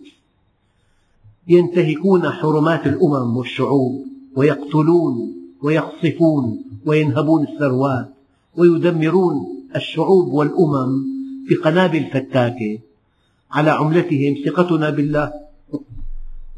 [1.49, 8.09] ينتهكون حرمات الأمم والشعوب ويقتلون ويقصفون وينهبون الثروات
[8.57, 9.35] ويدمرون
[9.77, 11.05] الشعوب والأمم
[11.51, 12.79] بقنابل فتاكة
[13.51, 15.33] على عملتهم ثقتنا بالله.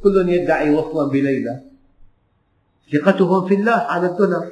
[0.03, 1.61] كل يدعي وصلا بليلى.
[2.93, 4.51] ثقتهم في الله على الدولار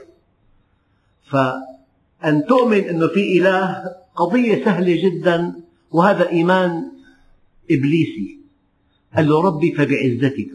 [1.30, 3.84] فأن تؤمن أنه في إله
[4.16, 5.52] قضية سهلة جدا
[5.90, 6.97] وهذا إيمان
[7.70, 8.38] إبليسي.
[9.16, 10.50] قال له ربي فبعزتك.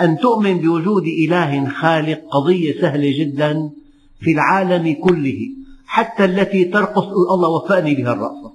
[0.00, 3.70] أن تؤمن بوجود إله خالق قضية سهلة جدا
[4.20, 5.50] في العالم كله
[5.86, 8.52] حتى التي ترقص الله وفأني بها الرقصة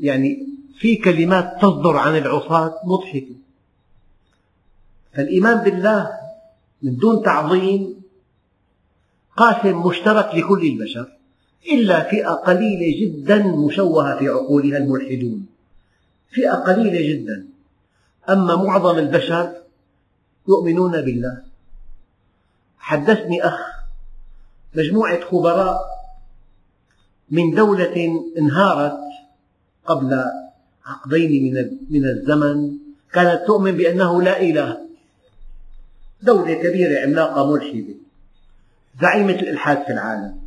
[0.00, 0.46] يعني
[0.78, 3.36] في كلمات تصدر عن العصاة مضحكة.
[5.14, 6.10] فالإيمان بالله
[6.82, 8.02] من دون تعظيم
[9.36, 11.12] قاسم مشترك لكل البشر.
[11.66, 15.46] إلا فئة قليلة جدا مشوهة في عقولها الملحدون.
[16.30, 17.46] فئة قليلة جدا.
[18.28, 19.52] أما معظم البشر
[20.48, 21.42] يؤمنون بالله.
[22.78, 23.60] حدثني أخ
[24.74, 25.80] مجموعة خبراء
[27.30, 28.98] من دولة انهارت
[29.86, 30.24] قبل
[30.86, 31.54] عقدين
[31.90, 32.78] من الزمن.
[33.12, 34.78] كانت تؤمن بأنه لا إله.
[36.22, 37.94] دولة كبيرة عملاقة ملحدة.
[39.02, 40.41] زعيمة الإلحاد في العالم.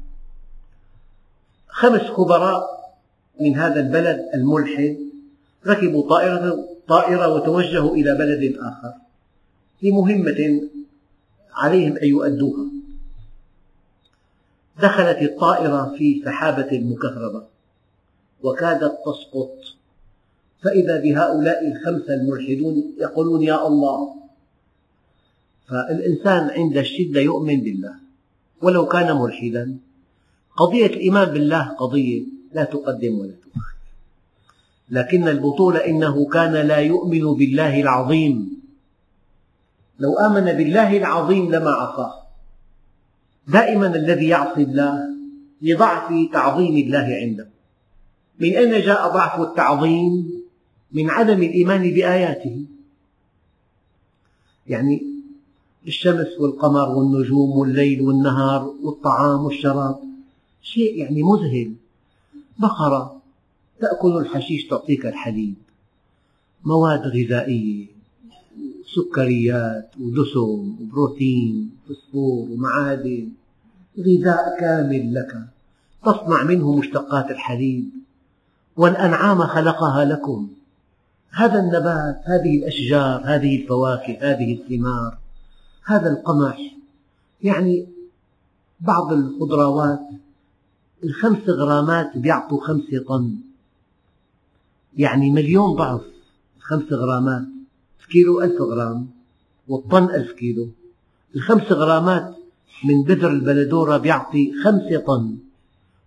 [1.75, 2.63] خمس خبراء
[3.41, 4.97] من هذا البلد الملحد
[5.67, 8.93] ركبوا طائرة, طائرة وتوجهوا إلى بلد آخر
[9.83, 10.61] لمهمة
[11.53, 12.65] عليهم أن يؤدوها.
[14.81, 17.43] دخلت الطائرة في سحابة مكهربة
[18.43, 19.57] وكادت تسقط.
[20.63, 24.15] فإذا بهؤلاء الخمسة الملحدون يقولون يا الله
[25.67, 27.95] فالإنسان عند الشدة يؤمن بالله
[28.61, 29.77] ولو كان ملحدا.
[30.55, 33.75] قضية الإيمان بالله قضية لا تقدم ولا تؤخر.
[34.89, 38.61] لكن البطولة إنه كان لا يؤمن بالله العظيم.
[39.99, 42.13] لو آمن بالله العظيم لما عصاه
[43.47, 44.99] دائما الذي يعصي الله
[45.61, 47.47] لضعف تعظيم الله عنده.
[48.39, 50.31] من أين جاء ضعف التعظيم؟
[50.91, 52.65] من عدم الإيمان بآياته.
[54.67, 55.03] يعني
[55.87, 60.14] الشمس والقمر والنجوم والليل والنهار والطعام والشراب.
[60.65, 61.73] شيء يعني مذهل.
[62.59, 63.21] بقرة
[63.79, 65.55] تأكل الحشيش تعطيك الحليب
[66.63, 67.85] مواد غذائية
[68.95, 73.29] سكريات ودسم وبروتين وفسفور ومعادن.
[73.99, 75.37] غذاء كامل لك.
[76.05, 77.89] تصنع منه مشتقات الحليب
[78.77, 80.49] والأنعام خلقها لكم.
[81.31, 85.17] هذا النبات هذه الأشجار هذه الفواكه هذه الثمار
[85.85, 86.75] هذا القمح.
[87.41, 87.87] يعني
[88.79, 89.99] بعض الخضروات
[91.03, 93.35] الخمس غرامات بيعطوا خمسة طن.
[94.97, 96.01] يعني مليون ضعف.
[96.59, 97.47] خمس غرامات.
[98.01, 99.07] الكيلو ألف غرام
[99.67, 100.69] والطن ألف كيلو.
[101.35, 102.35] الخمس غرامات
[102.85, 105.37] من بذر البلدورة بيعطي خمسة طن.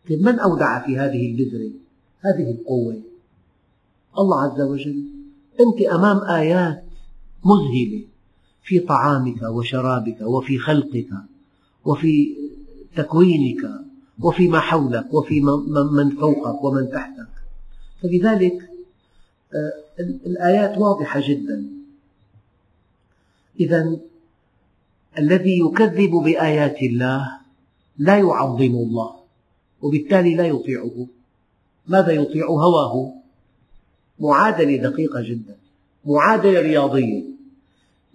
[0.09, 1.71] طيب من أودع في هذه البذرة؟
[2.21, 3.01] هذه القوة.
[4.19, 5.03] الله عز وجل
[5.61, 6.85] أنت أمام آيات
[7.45, 8.05] مذهلة
[8.63, 11.09] في طعامك وشرابك وفي خلقك
[11.85, 12.37] وفي
[12.97, 13.88] تكوينك
[14.21, 15.41] وفيما حولك وفي
[15.93, 17.29] من فوقك ومن تحتك.
[18.03, 18.71] فلذلك
[19.55, 19.73] آه،
[20.27, 21.65] الآيات واضحة جدا.
[23.61, 23.97] إذا
[25.19, 27.39] الذي يكذب بآيات الله
[27.99, 29.15] لا يعظم الله
[29.83, 31.07] وبالتالي لا يطيعه.
[31.87, 33.15] ماذا يطيع هواه؟
[34.21, 35.57] معادلة دقيقة جدا.
[36.05, 37.25] معادلة رياضية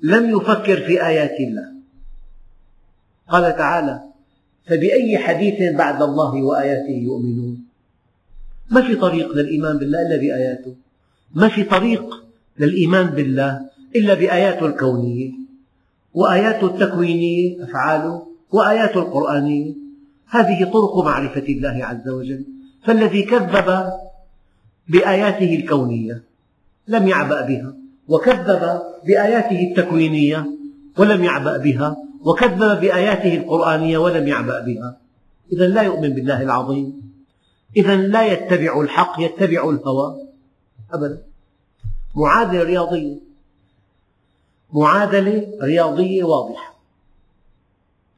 [0.01, 1.73] لم يفكر في آيات الله.
[3.29, 4.12] قال تعالى
[4.65, 7.63] فبأي حديث بعد الله وآياته يؤمنون؟
[8.71, 10.75] ما في طريق للإيمان بالله إلا بآياته.
[11.35, 12.23] ما في طريق
[12.59, 13.61] للإيمان بالله
[13.95, 15.31] إلا بآياته الكونية.
[16.13, 19.73] وآياته التكوينية أفعاله وآياته القرآنية.
[20.29, 22.45] هذه طرق معرفة الله عز وجل.
[22.83, 23.89] فالذي كذب
[24.87, 26.23] بآياته الكونية
[26.87, 27.73] لم يعبأ بها
[28.07, 30.45] وكذب بآياته التكوينية
[30.97, 34.97] ولم يعبأ بها وكذب بآياته القرآنية ولم يعبأ بها.
[35.53, 37.13] إذا لا يؤمن بالله العظيم.
[37.77, 40.21] إذا لا يتبع الحق يتبع الهوى.
[40.93, 41.21] أبدا.
[42.15, 43.17] معادلة رياضية
[44.73, 46.73] معادلة رياضية واضحة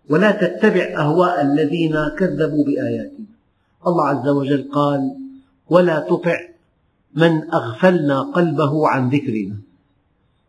[0.09, 3.25] ولا تتبع أهواء الذين كذبوا بآياتنا.
[3.87, 5.15] الله عز وجل قال
[5.69, 6.39] ولا تطع
[7.15, 9.57] من أغفلنا قلبه عن ذكرنا.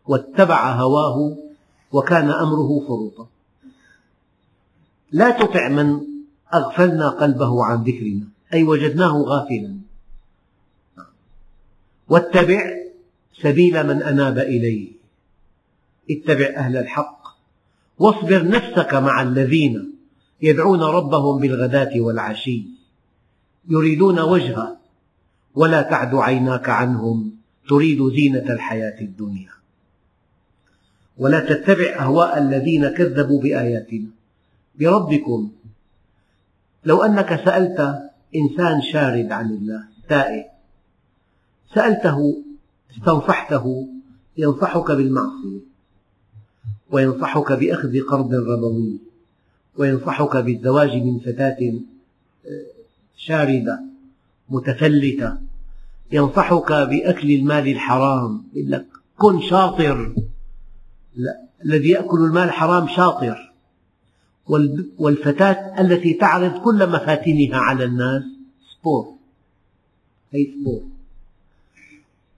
[0.07, 1.37] واتبع هواه
[1.93, 3.27] وكان أمره فرطا
[5.13, 6.01] لا تطع من
[6.55, 8.27] أغفلنا قلبه عن ذكرنا.
[8.55, 9.77] أي وجدناه غافلا.
[12.09, 12.75] واتبع
[13.43, 14.93] سبيل من أناب إليه
[16.11, 17.27] اتبع أهل الحق.
[17.99, 19.95] واصبر نفسك مع الذين
[20.43, 22.63] يدعون ربهم بالغداة والعشي.
[23.69, 24.77] يريدون وجهه
[25.55, 27.37] ولا تعد عيناك عنهم.
[27.69, 29.51] تريد زينة الحياة الدنيا.
[31.19, 34.09] ولا تتبع أهواء الذين كذبوا بآياتنا.
[34.81, 35.51] بربكم
[36.85, 40.45] لو أنك سألت إنسان شارد عن الله تائه
[41.75, 42.43] سألته
[42.97, 43.89] استنصحته
[44.37, 45.61] ينصحك بالمعصية
[46.91, 48.99] وينصحك بأخذ قرض ربوي
[49.79, 51.57] وينصحك بالزواج من فتاة
[52.47, 52.67] آه،
[53.17, 53.81] شاردة
[54.49, 55.37] متفلتة
[56.13, 58.87] ينصحك بأكل المال الحرام يقول لك
[59.19, 60.15] كن شاطر
[61.17, 61.47] لا.
[61.65, 63.46] الذي يأكل المال الحرام شاطر
[64.99, 68.23] والفتاة التي تعرض كل مفاتنها على الناس.
[68.73, 69.15] سبور
[70.33, 70.83] هي سبور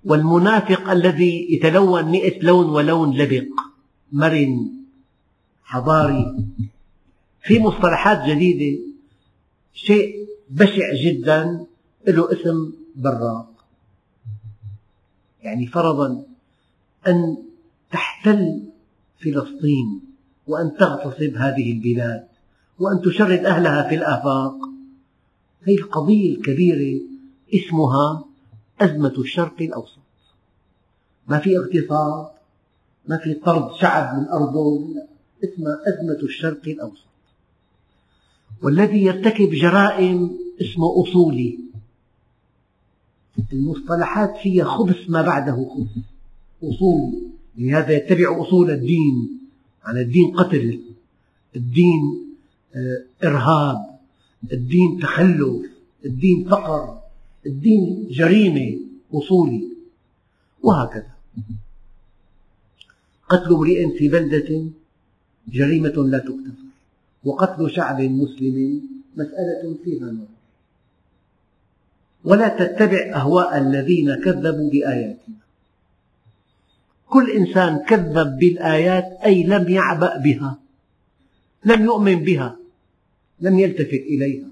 [0.05, 3.49] والمنافق الذي يتلون مئة لون ولون لبق
[4.13, 4.71] مرن
[5.65, 6.45] حضاري
[7.43, 8.83] في مصطلحات جديدة
[9.75, 11.67] شيء بشع جدا
[12.07, 13.51] له اسم براق.
[15.43, 16.25] يعني فرضا
[17.07, 17.37] أن
[17.91, 18.63] تحتل
[19.21, 20.01] فلسطين.
[20.49, 22.25] وأن تغتصب هذه البلاد
[22.79, 24.55] وأن تشرد أهلها في الآفاق.
[25.63, 27.01] هذه القضية الكبيرة
[27.55, 28.25] اسمها
[28.81, 29.99] أزمة الشرق الأوسط.
[31.29, 32.31] ما في اغتصاب
[33.09, 34.85] ما في طرد شعب من أرضه
[35.45, 37.09] اسمها أزمة الشرق الأوسط.
[38.63, 41.59] والذي يرتكب جرائم اسمه أصولي.
[43.53, 46.05] المصطلحات فيها خبث ما بعده خبث.
[46.63, 47.23] أصولي
[47.59, 49.38] يعني هذا يتبع أصول الدين.
[49.89, 50.81] عن الدين قتل
[51.57, 52.03] الدين
[52.77, 53.99] آه، إرهاب
[54.53, 55.65] الدين تخلف
[56.05, 57.01] الدين فقر
[57.47, 58.81] الدين جريمة
[59.13, 59.65] أصولي
[60.63, 61.13] وهكذا.
[63.29, 64.65] قتل امرئ في بلدة
[65.49, 66.69] جريمة لا تغتفر
[67.25, 68.83] وقتل شعب مسلم
[69.17, 70.39] مسألة فيها نظر.
[72.25, 75.48] ولا تتبع أهواء الذين كذبوا بآياتنا.
[77.09, 80.59] كل إنسان كذب بالآيات أي لم يعبأ بها
[81.65, 82.57] لم يؤمن بها
[83.41, 84.49] لم يلتفت إليها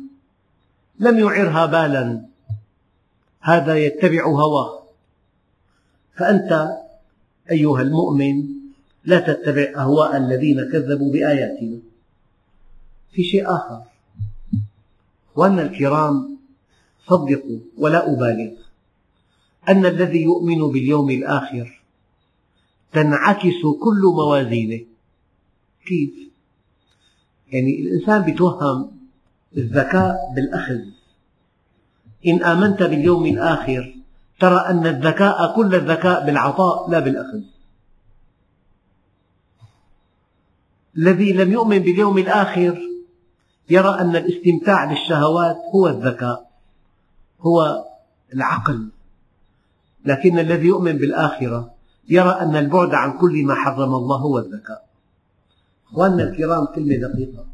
[1.01, 2.23] لم يعرها بالا.
[3.41, 4.83] هذا يتبع هواه.
[6.17, 6.69] فأنت
[7.51, 8.45] أيها المؤمن
[9.05, 11.79] لا تتبع أهواء الذين كذبوا بآياتنا.
[13.13, 13.83] في شيء آخر.
[15.33, 16.39] أخواننا الكرام
[17.07, 18.53] صدقوا ولا أبالغ.
[19.69, 21.76] أن الذي يؤمن باليوم الآخر
[22.97, 24.85] تنعكس كل موازينه.
[25.87, 26.11] كيف؟
[27.53, 28.93] يعني الإنسان يتوهم
[29.57, 30.81] الذكاء بالأخذ.
[32.27, 33.95] إن آمنت باليوم الآخر
[34.41, 37.43] ترى أن الذكاء كل الذكاء بالعطاء لا بالأخذ.
[40.97, 42.81] الذي لم يؤمن باليوم الآخر
[43.71, 46.51] يرى أن الاستمتاع بالشهوات هو الذكاء
[47.41, 47.85] هو
[48.35, 48.89] العقل.
[50.05, 51.76] لكن الذي يؤمن بالآخرة
[52.09, 54.87] يرى أن البعد عن كل ما حرم الله هو الذكاء
[55.91, 57.47] أخواننا الكرام كلمة دقيقة.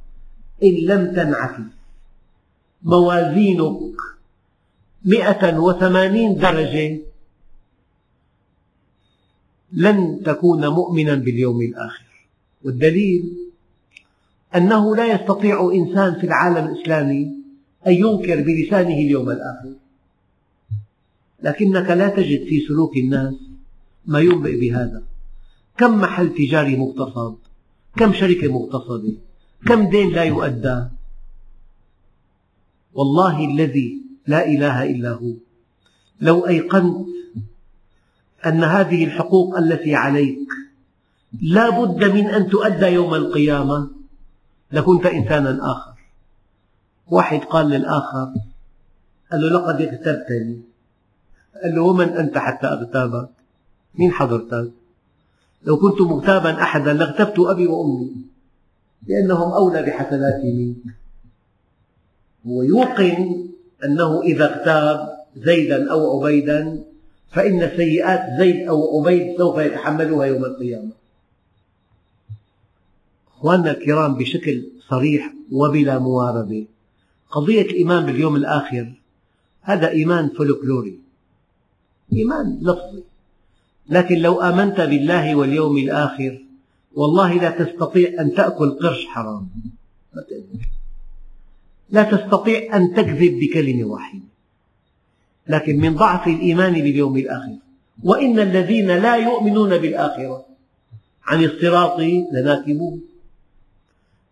[0.63, 1.73] إن لم تنعكس
[2.83, 3.97] موازينك
[5.05, 7.01] مئة وثمانين درجة
[9.73, 12.05] لن تكون مؤمنا باليوم الآخر.
[12.65, 13.37] والدليل
[14.57, 17.23] أنه لا يستطيع إنسان في العالم الإسلامي
[17.87, 19.73] أن ينكر بلسانه اليوم الآخر.
[21.43, 23.35] لكنك لا تجد في سلوك الناس
[24.07, 25.03] ما ينبئ بهذا؟
[25.77, 27.37] كم محل تجاري مغتصب
[27.97, 29.19] كم شركة مغتصبة
[29.67, 30.85] كم دين لا يؤدى؟
[32.95, 35.33] والله الذي لا إله إلا هو.
[36.21, 37.07] لو أيقنت
[38.47, 40.49] أن هذه الحقوق التي عليك
[41.43, 43.91] لا بد من أن تؤدى يوم القيامة
[44.73, 45.93] لكنت إنسانا آخر.
[47.07, 48.35] واحد قال للآخر
[49.33, 50.63] قال له لقد اغتبتني
[51.63, 53.42] قال له ومن أنت حتى أغتابك؟
[53.99, 54.71] مين حضرتك؟
[55.65, 58.11] لو كنت مغتابا أحدا لاغتبت أبي وأمي
[59.07, 60.95] لأنهم أولى بحسناتي منك.
[62.47, 63.49] هو يوقن
[63.85, 66.85] أنه إذا اغتاب زيدا أو عبيدا
[67.31, 70.91] فإن سيئات زيد أو عبيد سوف يتحملها يوم القيامة.
[73.29, 76.67] أخواننا الكرام بشكل صريح وبلا مواربة
[77.31, 78.93] قضية الإيمان باليوم الآخر
[79.61, 80.99] هذا إيمان فولكلوري
[82.13, 83.03] إيمان لفظي.
[83.93, 86.39] لكن لو آمنت بالله واليوم الآخر
[86.95, 89.49] والله لا تستطيع أن تأكل قرش حرام.
[91.91, 94.23] لا تستطيع أن تكذب بكلمة واحدة
[95.47, 97.57] لكن من ضعف الإيمان باليوم الآخر
[98.03, 100.47] وإن الذين لا يؤمنون بالآخرة
[101.25, 102.01] عن الصراط
[102.33, 103.01] لناكبون.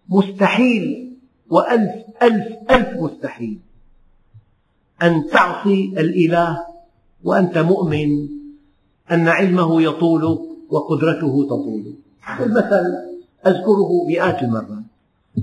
[0.08, 1.12] مستحيل
[1.50, 1.92] وألف
[2.22, 3.58] ألف ألف مستحيل
[5.02, 6.66] أن تعصي الإله
[7.24, 8.39] وأنت مؤمن
[9.12, 10.40] أن علمه يطولك
[10.70, 11.94] وقدرته تطولك
[12.40, 13.10] المثل
[13.46, 14.84] أذكره مئات المرات.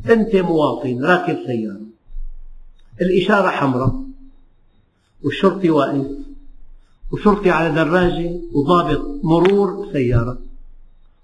[0.10, 1.82] أنت مواطن راكب سيارة.
[3.02, 4.04] الإشارة حمراء.
[5.24, 6.08] والشرطي واقف.
[7.12, 10.38] وشرطي على دراجة وضابط مرور سيارة.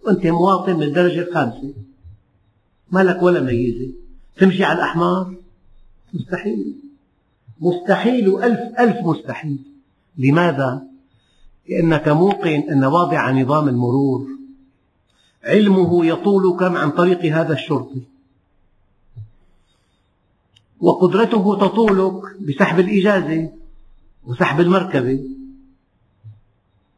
[0.06, 1.74] وأنت مواطن من الدرجة الخامسة.
[2.92, 3.92] ما لك ولا ميزة.
[4.38, 5.36] تمشي على الأحمر.
[6.14, 6.76] مستحيل.
[7.62, 9.58] مستحيل ألف ألف مستحيل.
[10.18, 10.93] لماذا؟
[11.70, 14.28] لأنك موقن أن واضع نظام المرور
[15.44, 18.02] علمه يطول كم عن طريق هذا الشرطي
[20.80, 23.50] وقدرته تطولك بسحب الإجازة
[24.26, 25.20] وسحب المركبة.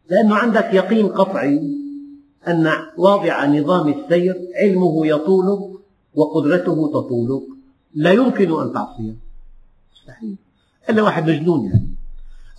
[0.09, 1.59] لأنه عندك يقين قطعي
[2.47, 5.79] أن واضع نظام السير علمه يطولك
[6.15, 7.43] وقدرته تطولك.
[7.93, 9.15] لا يمكن أن تعصيه.
[9.93, 10.35] مستحيل.
[10.89, 11.89] إلا واحد مجنون يعني.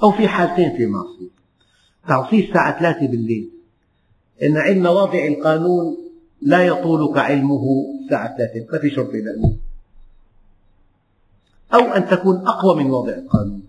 [0.03, 1.36] أو في حالتين في معصية.
[2.09, 3.51] تعصيه الساعة ثلاثة بالليل.
[4.43, 5.97] إن علم واضع القانون
[6.43, 7.65] لا يطولك علمه
[8.05, 9.57] الساعة ثلاثة ما في شرطة لأنه
[11.75, 13.63] أو أن تكون أقوى من واضع القانون.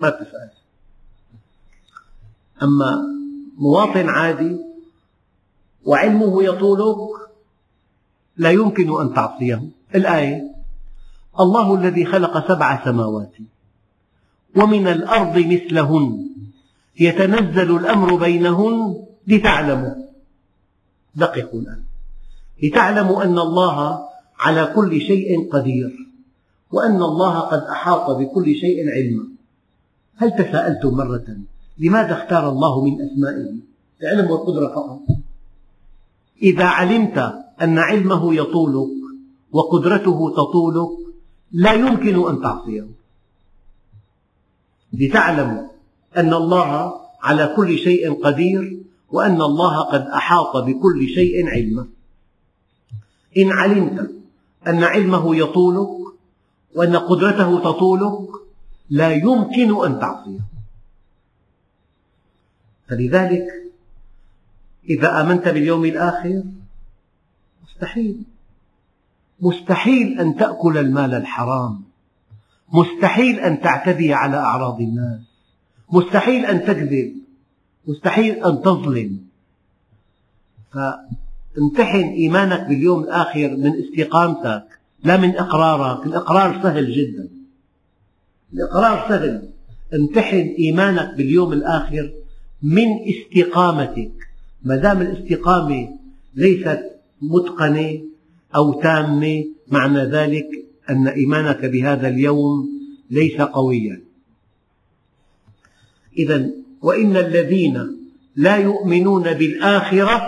[0.00, 0.50] ما بتسأل.
[2.62, 3.18] أما
[3.58, 4.56] مواطن عادي
[5.84, 7.08] وعلمه يطولك
[8.36, 9.62] لا يمكن أن تعصيه
[9.94, 10.54] الآية
[11.40, 13.32] الله الذي خلق سبع سماوات
[14.56, 16.28] ومن الأرض مثلهن.
[17.00, 19.94] يتنزل الأمر بينهن لتعلموا.
[21.14, 21.82] دققوا الآن.
[22.62, 23.98] لتعلموا أن الله
[24.38, 25.96] على كل شيء قدير
[26.70, 29.28] وأن الله قد أحاط بكل شيء علما.
[30.16, 31.36] هل تساءلتم مرة
[31.78, 33.54] لماذا اختار الله من أسمائه؟
[34.02, 35.00] العلم والقدرة فقط.
[36.42, 37.18] إذا علمت
[37.62, 38.90] أن علمه يطولك
[39.52, 40.90] وقدرته تطولك
[41.52, 42.86] لا يمكن أن تعصيه.
[44.92, 45.77] لتعلموا
[46.18, 51.86] أن الله على كل شيء قدير وأن الله قد أحاط بكل شيء علما.
[53.36, 54.10] إن علمت
[54.66, 56.14] أن علمه يطولك
[56.74, 58.28] وأن قدرته تطولك
[58.90, 60.40] لا يمكن أن تعصيه
[62.88, 63.46] فلذلك
[64.90, 66.42] إذا آمنت باليوم الآخر
[67.64, 68.22] مستحيل.
[69.40, 71.82] مستحيل أن تأكل المال الحرام.
[72.72, 75.27] مستحيل أن تعتدي على أعراض الناس.
[75.92, 77.14] مستحيل أن تكذب.
[77.86, 79.18] مستحيل أن تظلم.
[80.72, 84.64] فامتحن إيمانك باليوم الآخر من استقامتك
[85.04, 86.06] لا من إقرارك.
[86.06, 87.28] الإقرار سهل جدا.
[88.52, 89.48] الإقرار سهل.
[89.94, 92.12] امتحن إيمانك باليوم الآخر
[92.62, 94.12] من استقامتك.
[94.62, 95.88] ما دام الاستقامة
[96.34, 96.80] ليست
[97.22, 98.00] متقنة
[98.56, 100.46] أو تامة معنى ذلك
[100.90, 102.68] أن إيمانك بهذا اليوم
[103.10, 104.07] ليس قويا.
[106.18, 106.50] إذا
[106.82, 107.98] وإن الذين
[108.36, 110.22] لا يؤمنون بالآخرة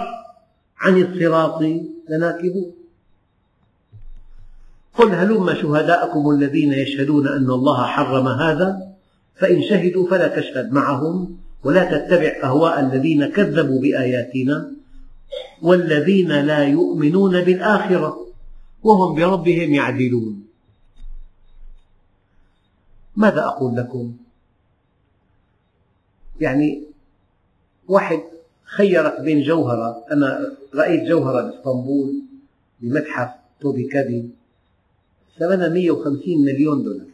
[0.78, 1.62] عن الصراط
[2.08, 2.72] لناكبون.
[4.94, 8.90] قل هلم شهداءكم الذين يشهدون أن الله حرم هذا؟
[9.34, 14.70] فإن شهدوا فلا تشهد معهم ولا تتبع أهواء الذين كذبوا بآياتنا
[15.62, 18.26] والذين لا يؤمنون بالآخرة
[18.82, 20.42] وهم بربهم يعدلون.
[23.16, 24.16] ماذا أقول لكم؟
[26.40, 26.82] يعني
[27.88, 28.22] واحد
[28.64, 32.22] خيرك بين جوهرة أنا رأيت جوهرة بإسطنبول
[32.80, 33.30] بمتحف
[33.60, 34.30] توبي كابي
[35.38, 37.06] ثمنها 150 مليون دولار.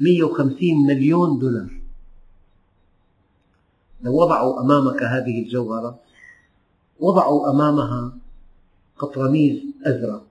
[0.00, 1.80] 150 مليون دولار.
[4.02, 5.98] لو وضعوا أمامك هذه الجوهرة
[7.00, 8.12] وضعوا أمامها
[8.98, 10.26] قطرميز أزرق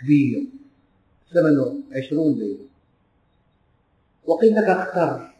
[0.00, 0.46] كبير
[1.32, 2.64] ثمنه عشرون ليرة
[4.26, 5.33] وقيل لك اختر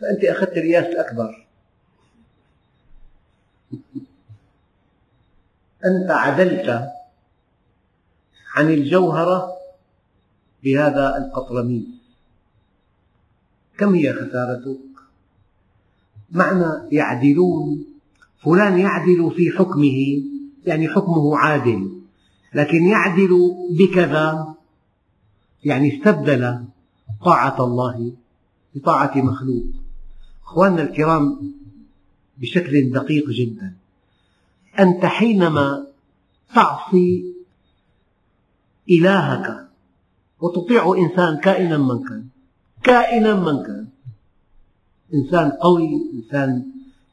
[0.00, 1.46] فأنت أخذت الرياس الأكبر.
[5.84, 6.90] أنت عدلت
[8.54, 9.52] عن الجوهرة
[10.64, 11.84] بهذا القطرميز
[13.78, 14.78] كم هي خسارتك؟
[16.30, 17.84] معنى يعدلون
[18.44, 20.22] فلان يعدل في حكمه
[20.66, 22.00] يعني حكمه عادل
[22.54, 24.54] لكن يعدل بكذا
[25.64, 26.64] يعني استبدل
[27.24, 28.12] طاعة الله
[28.74, 29.64] بطاعة مخلوق.
[30.46, 31.52] أخواننا الكرام
[32.38, 33.74] بشكل دقيق جدا
[34.78, 35.86] أنت حينما
[36.54, 37.34] تعصي
[38.90, 39.68] إلهك
[40.40, 42.26] وتطيع إنسان كائنا من كان
[42.82, 43.86] كائنا من كان
[45.14, 46.64] إنسان قوي إنسان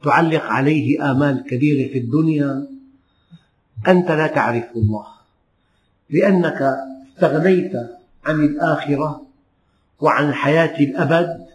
[0.02, 2.66] تعلق عليه آمال كبيرة في الدنيا
[3.88, 5.06] أنت لا تعرف الله
[6.10, 6.62] لأنك
[7.14, 7.72] استغنيت
[8.24, 9.26] عن الآخرة
[10.00, 11.46] وعن حياة الأبد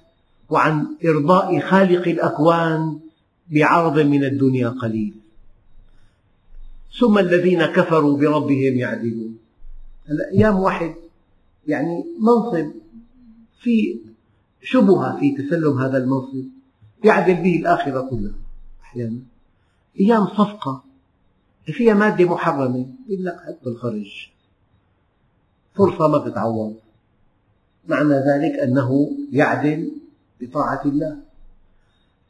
[0.49, 2.99] وعن إرضاء خالق الأكوان
[3.51, 5.13] بعرض من الدنيا قليل.
[6.99, 9.37] ثم الذين كفروا بربهم يعدلون.
[10.09, 10.95] هلا أيام واحد
[11.67, 12.71] يعني منصب
[13.59, 13.99] في
[14.61, 16.45] شبهة في تسلم هذا المنصب
[17.03, 18.35] يعدل به الآخرة كلها
[18.81, 19.19] أحيانا.
[19.99, 20.83] أيام صفقة
[21.65, 24.29] فيها مادة محرمة يقول لك حط بالخرج.
[25.77, 26.75] فرصة ما تتعوض
[27.87, 29.91] معنى ذلك أنه يعدل
[30.41, 31.17] بطاعة الله.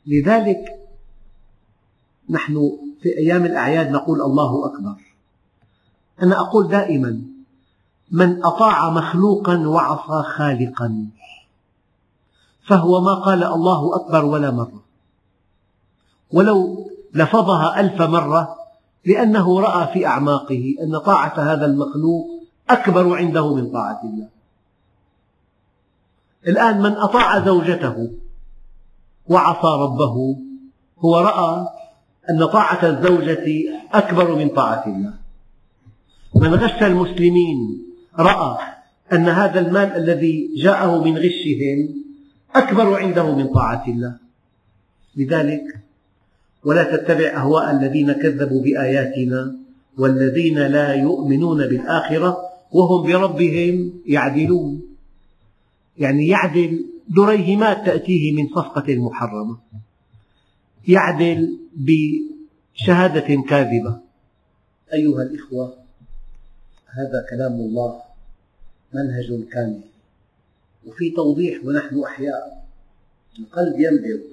[0.05, 0.79] لذلك
[2.29, 4.95] نحن في أيام الأعياد نقول الله أكبر.
[6.21, 7.21] أنا أقول دائما
[8.11, 11.07] من أطاع مخلوقا وعصى خالقا
[12.67, 14.83] فهو ما قال الله أكبر ولا مرة.
[16.31, 18.55] ولو لفظها ألف مرة
[19.05, 22.27] لأنه رأى في أعماقه أن طاعة هذا المخلوق
[22.69, 24.36] أكبر عنده من طاعة الله.
[26.47, 28.11] الآن من أطاع زوجته
[29.29, 30.37] وعصى ربه
[30.99, 31.67] هو رأى
[32.29, 33.45] أن طاعة الزوجة
[33.93, 35.13] أكبر من طاعة الله.
[36.35, 37.57] من غش المسلمين
[38.19, 38.57] رأى
[39.13, 41.95] أن هذا المال الذي جاءه من غشهم
[42.55, 44.15] أكبر عنده من طاعة الله.
[45.15, 45.63] لذلك
[46.65, 49.55] ولا تتبع أهواء الذين كذبوا بآياتنا
[49.97, 52.37] والذين لا يؤمنون بالآخرة
[52.71, 54.86] وهم بربهم يعدلون.
[55.99, 59.57] يعني يعدل دريهمات تأتيه من صفقة محرمة.
[60.87, 63.99] يعدل بشهادة كاذبة.
[64.93, 65.77] أيها الإخوة
[66.85, 68.01] هذا كلام الله
[68.93, 69.81] منهج كامل.
[70.85, 72.67] وفي توضيح ونحن أحياء
[73.39, 74.23] القلب ينبض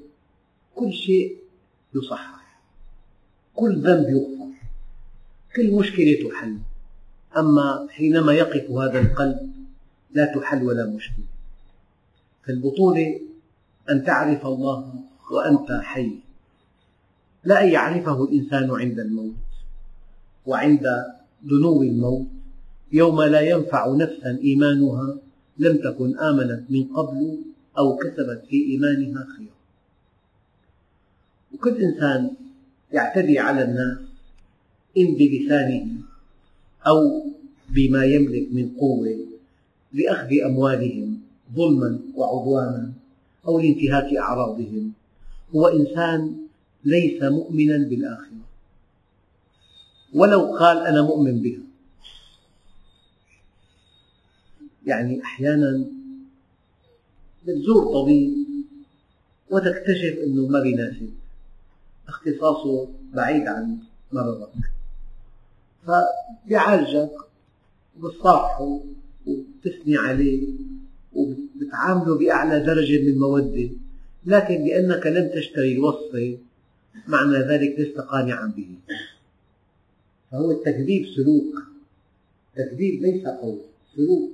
[0.74, 1.36] كل شيء
[1.94, 2.58] يصحح
[3.54, 4.54] كل ذنب يغفر
[5.56, 6.58] كل مشكلة تحل.
[7.36, 9.52] أما حينما يقف هذا القلب
[10.14, 11.33] لا تحل ولا مشكلة.
[12.46, 13.20] فالبطولة
[13.90, 14.94] أن تعرف الله
[15.30, 16.10] وأنت حي.
[17.44, 19.34] لا أن يعرفه الإنسان عند الموت
[20.46, 20.86] وعند
[21.42, 22.26] دنو الموت.
[22.92, 25.16] يوم لا ينفع نفسا إيمانها
[25.58, 27.38] لم تكن آمنت من قبل
[27.78, 29.54] أو كسبت في إيمانها خيرا.
[31.54, 32.30] وكل إنسان
[32.92, 33.98] يعتدي على الناس
[34.98, 35.86] إن بلسانه
[36.86, 37.26] أو
[37.68, 39.26] بما يملك من قوة
[39.92, 41.20] لأخذ أموالهم
[41.54, 42.92] ظلما وعدوانا
[43.46, 44.92] أو لانتهاك أعراضهم.
[45.54, 46.36] هو إنسان
[46.84, 48.44] ليس مؤمنا بالآخرة.
[50.14, 51.60] ولو قال أنا مؤمن بها.
[54.86, 55.84] يعني أحيانا
[57.46, 58.34] بتزور طبيب
[59.50, 61.10] وتكتشف أنه ما بيناسب.
[62.08, 63.78] اختصاصه بعيد عن
[64.12, 64.52] مرضك.
[65.86, 67.10] فبيعالجك
[67.98, 68.80] وبتصافحه
[69.26, 70.46] وبتثني عليه
[71.56, 73.70] وبتعامله بأعلى درجة من المودة
[74.26, 76.38] لكن لأنك لم تشتري الوصفة
[77.08, 78.68] معنى ذلك لست قانعا به.
[80.30, 81.62] فهو التكذيب سلوك.
[82.56, 83.58] تكذيب ليس قول
[83.96, 84.32] سلوك.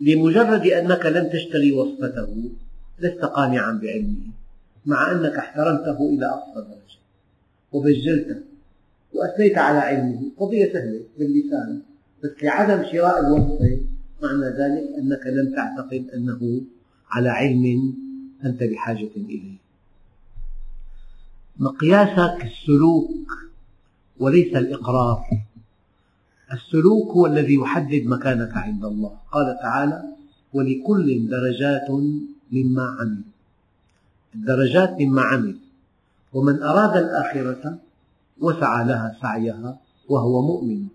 [0.00, 2.50] لمجرد أنك لم تشتري وصفته
[2.98, 4.26] لست قانعا بعلمه
[4.86, 6.98] مع أنك احترمته إلى أقصى درجة.
[7.72, 8.40] وبجلته.
[9.12, 10.20] وأثنيت على علمه.
[10.38, 11.82] قضية سهلة باللسان
[12.24, 13.80] بس لعدم شراء الوصفة
[14.22, 16.60] معنى ذلك أنك لم تعتقد أنه
[17.10, 17.94] على علم
[18.44, 19.56] أنت بحاجة إليه.
[21.58, 23.10] مقياسك السلوك
[24.18, 25.24] وليس الإقرار.
[26.52, 29.16] السلوك هو الذي يحدد مكانك عند الله.
[29.32, 30.02] قال تعالى
[30.52, 31.90] ولكل درجات
[32.52, 33.22] مما عمل.
[34.34, 35.58] الدرجات مما عمل.
[36.32, 37.78] ومن أراد الآخرة
[38.40, 40.86] وسعى لها سعيها وهو مؤمن.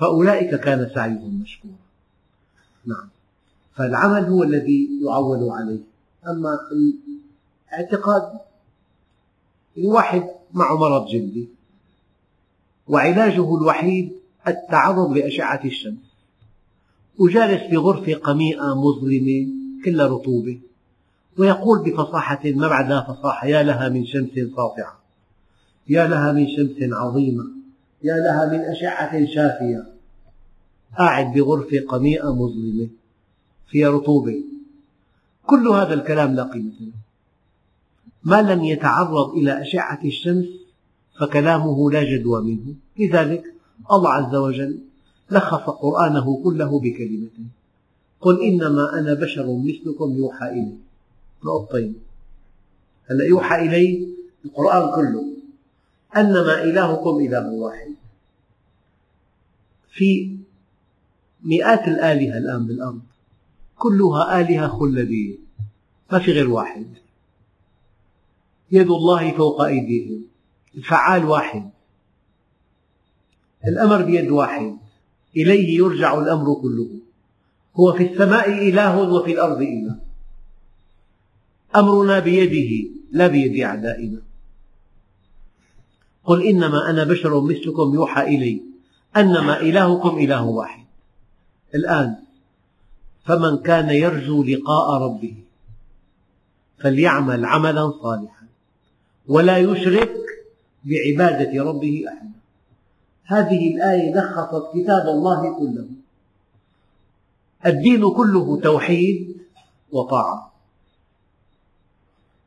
[0.00, 1.87] فأولئك كان سعيهم مشكورا.
[2.88, 3.08] نعم.
[3.74, 5.80] فالعمل هو الذي يعول عليه.
[6.26, 6.58] أما
[7.72, 8.32] الاعتقاد
[9.78, 10.24] الواحد
[10.54, 11.48] معه مرض جلدي
[12.88, 14.12] وعلاجه الوحيد
[14.48, 16.08] التعرض لأشعة الشمس
[17.18, 19.46] وجالس في غرفة قميئة مظلمة
[19.84, 20.60] كلها رطوبة
[21.38, 24.98] ويقول بفصاحة ما بعدها فصاحة يا لها من شمس ساطعة
[25.88, 27.44] يا لها من شمس عظيمة
[28.02, 29.97] يا لها من أشعة شافية.
[30.98, 32.88] قاعد بغرفة قميئة مظلمة
[33.68, 34.42] فيها رطوبة.
[35.46, 36.92] كل هذا الكلام لا قيمة له.
[38.24, 40.46] ما لم يتعرض إلى أشعة الشمس
[41.20, 42.74] فكلامه لا جدوى منه.
[42.98, 43.44] لذلك
[43.92, 44.78] الله عز وجل
[45.30, 47.46] لخص قرآنه كله بكلمة.
[48.20, 50.76] قل إنما أنا بشر مثلكم يوحى إلي.
[51.44, 51.94] نقطتين.
[53.10, 54.08] هلا يوحى إلي
[54.44, 55.24] القرآن كله.
[56.16, 57.94] أنما إلهكم إله واحد.
[59.90, 60.36] في
[61.44, 63.00] مئات الآلهة الآن بالأرض.
[63.78, 65.36] كلها آلهة خلدية
[66.12, 66.86] ما في غير واحد.
[68.70, 70.24] يد الله فوق أيديهم.
[70.76, 71.70] الفعال واحد.
[73.66, 74.76] الأمر بيد واحد.
[75.36, 76.88] إليه يرجع الأمر كله.
[77.76, 79.98] هو في السماء إله وفي الأرض إله.
[81.76, 84.22] أمرنا بيده لا بيد أعدائنا.
[86.24, 88.62] قل إنما أنا بشر مثلكم يوحى إلي.
[89.16, 90.87] أنما إلهكم إله واحد.
[91.74, 92.16] الآن.
[93.24, 95.34] فمن كان يرجو لقاء ربه
[96.78, 98.46] فليعمل عملا صالحا
[99.28, 100.16] ولا يشرك
[100.84, 102.30] بعبادة ربه أحدا
[103.24, 105.88] هذه الآية لخصت كتاب الله كله.
[107.66, 109.36] الدين كله توحيد
[109.92, 110.52] وطاعة.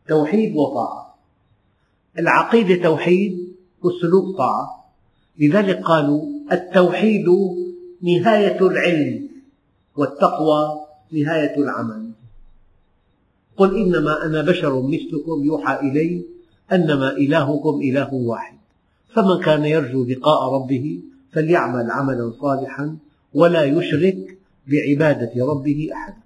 [0.08, 1.16] توحيد وطاعة.
[2.20, 4.86] العقيدة توحيد والسلوك طاعة.
[5.40, 7.26] لذلك قالوا التوحيد
[8.04, 9.30] نهاية العلم
[9.96, 10.80] والتقوى
[11.12, 12.12] نهاية العمل.
[13.58, 16.26] قل إنما أنا بشر مثلكم يوحى إلي
[16.72, 18.58] أنما إلهكم إله واحد.
[19.16, 21.00] فمن كان يرجو لقاء ربه
[21.32, 22.98] فليعمل عملا صالحا
[23.34, 24.38] ولا يشرك
[24.68, 26.22] بعبادة ربه أحدا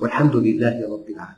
[0.00, 1.37] والحمد لله رب العالمين.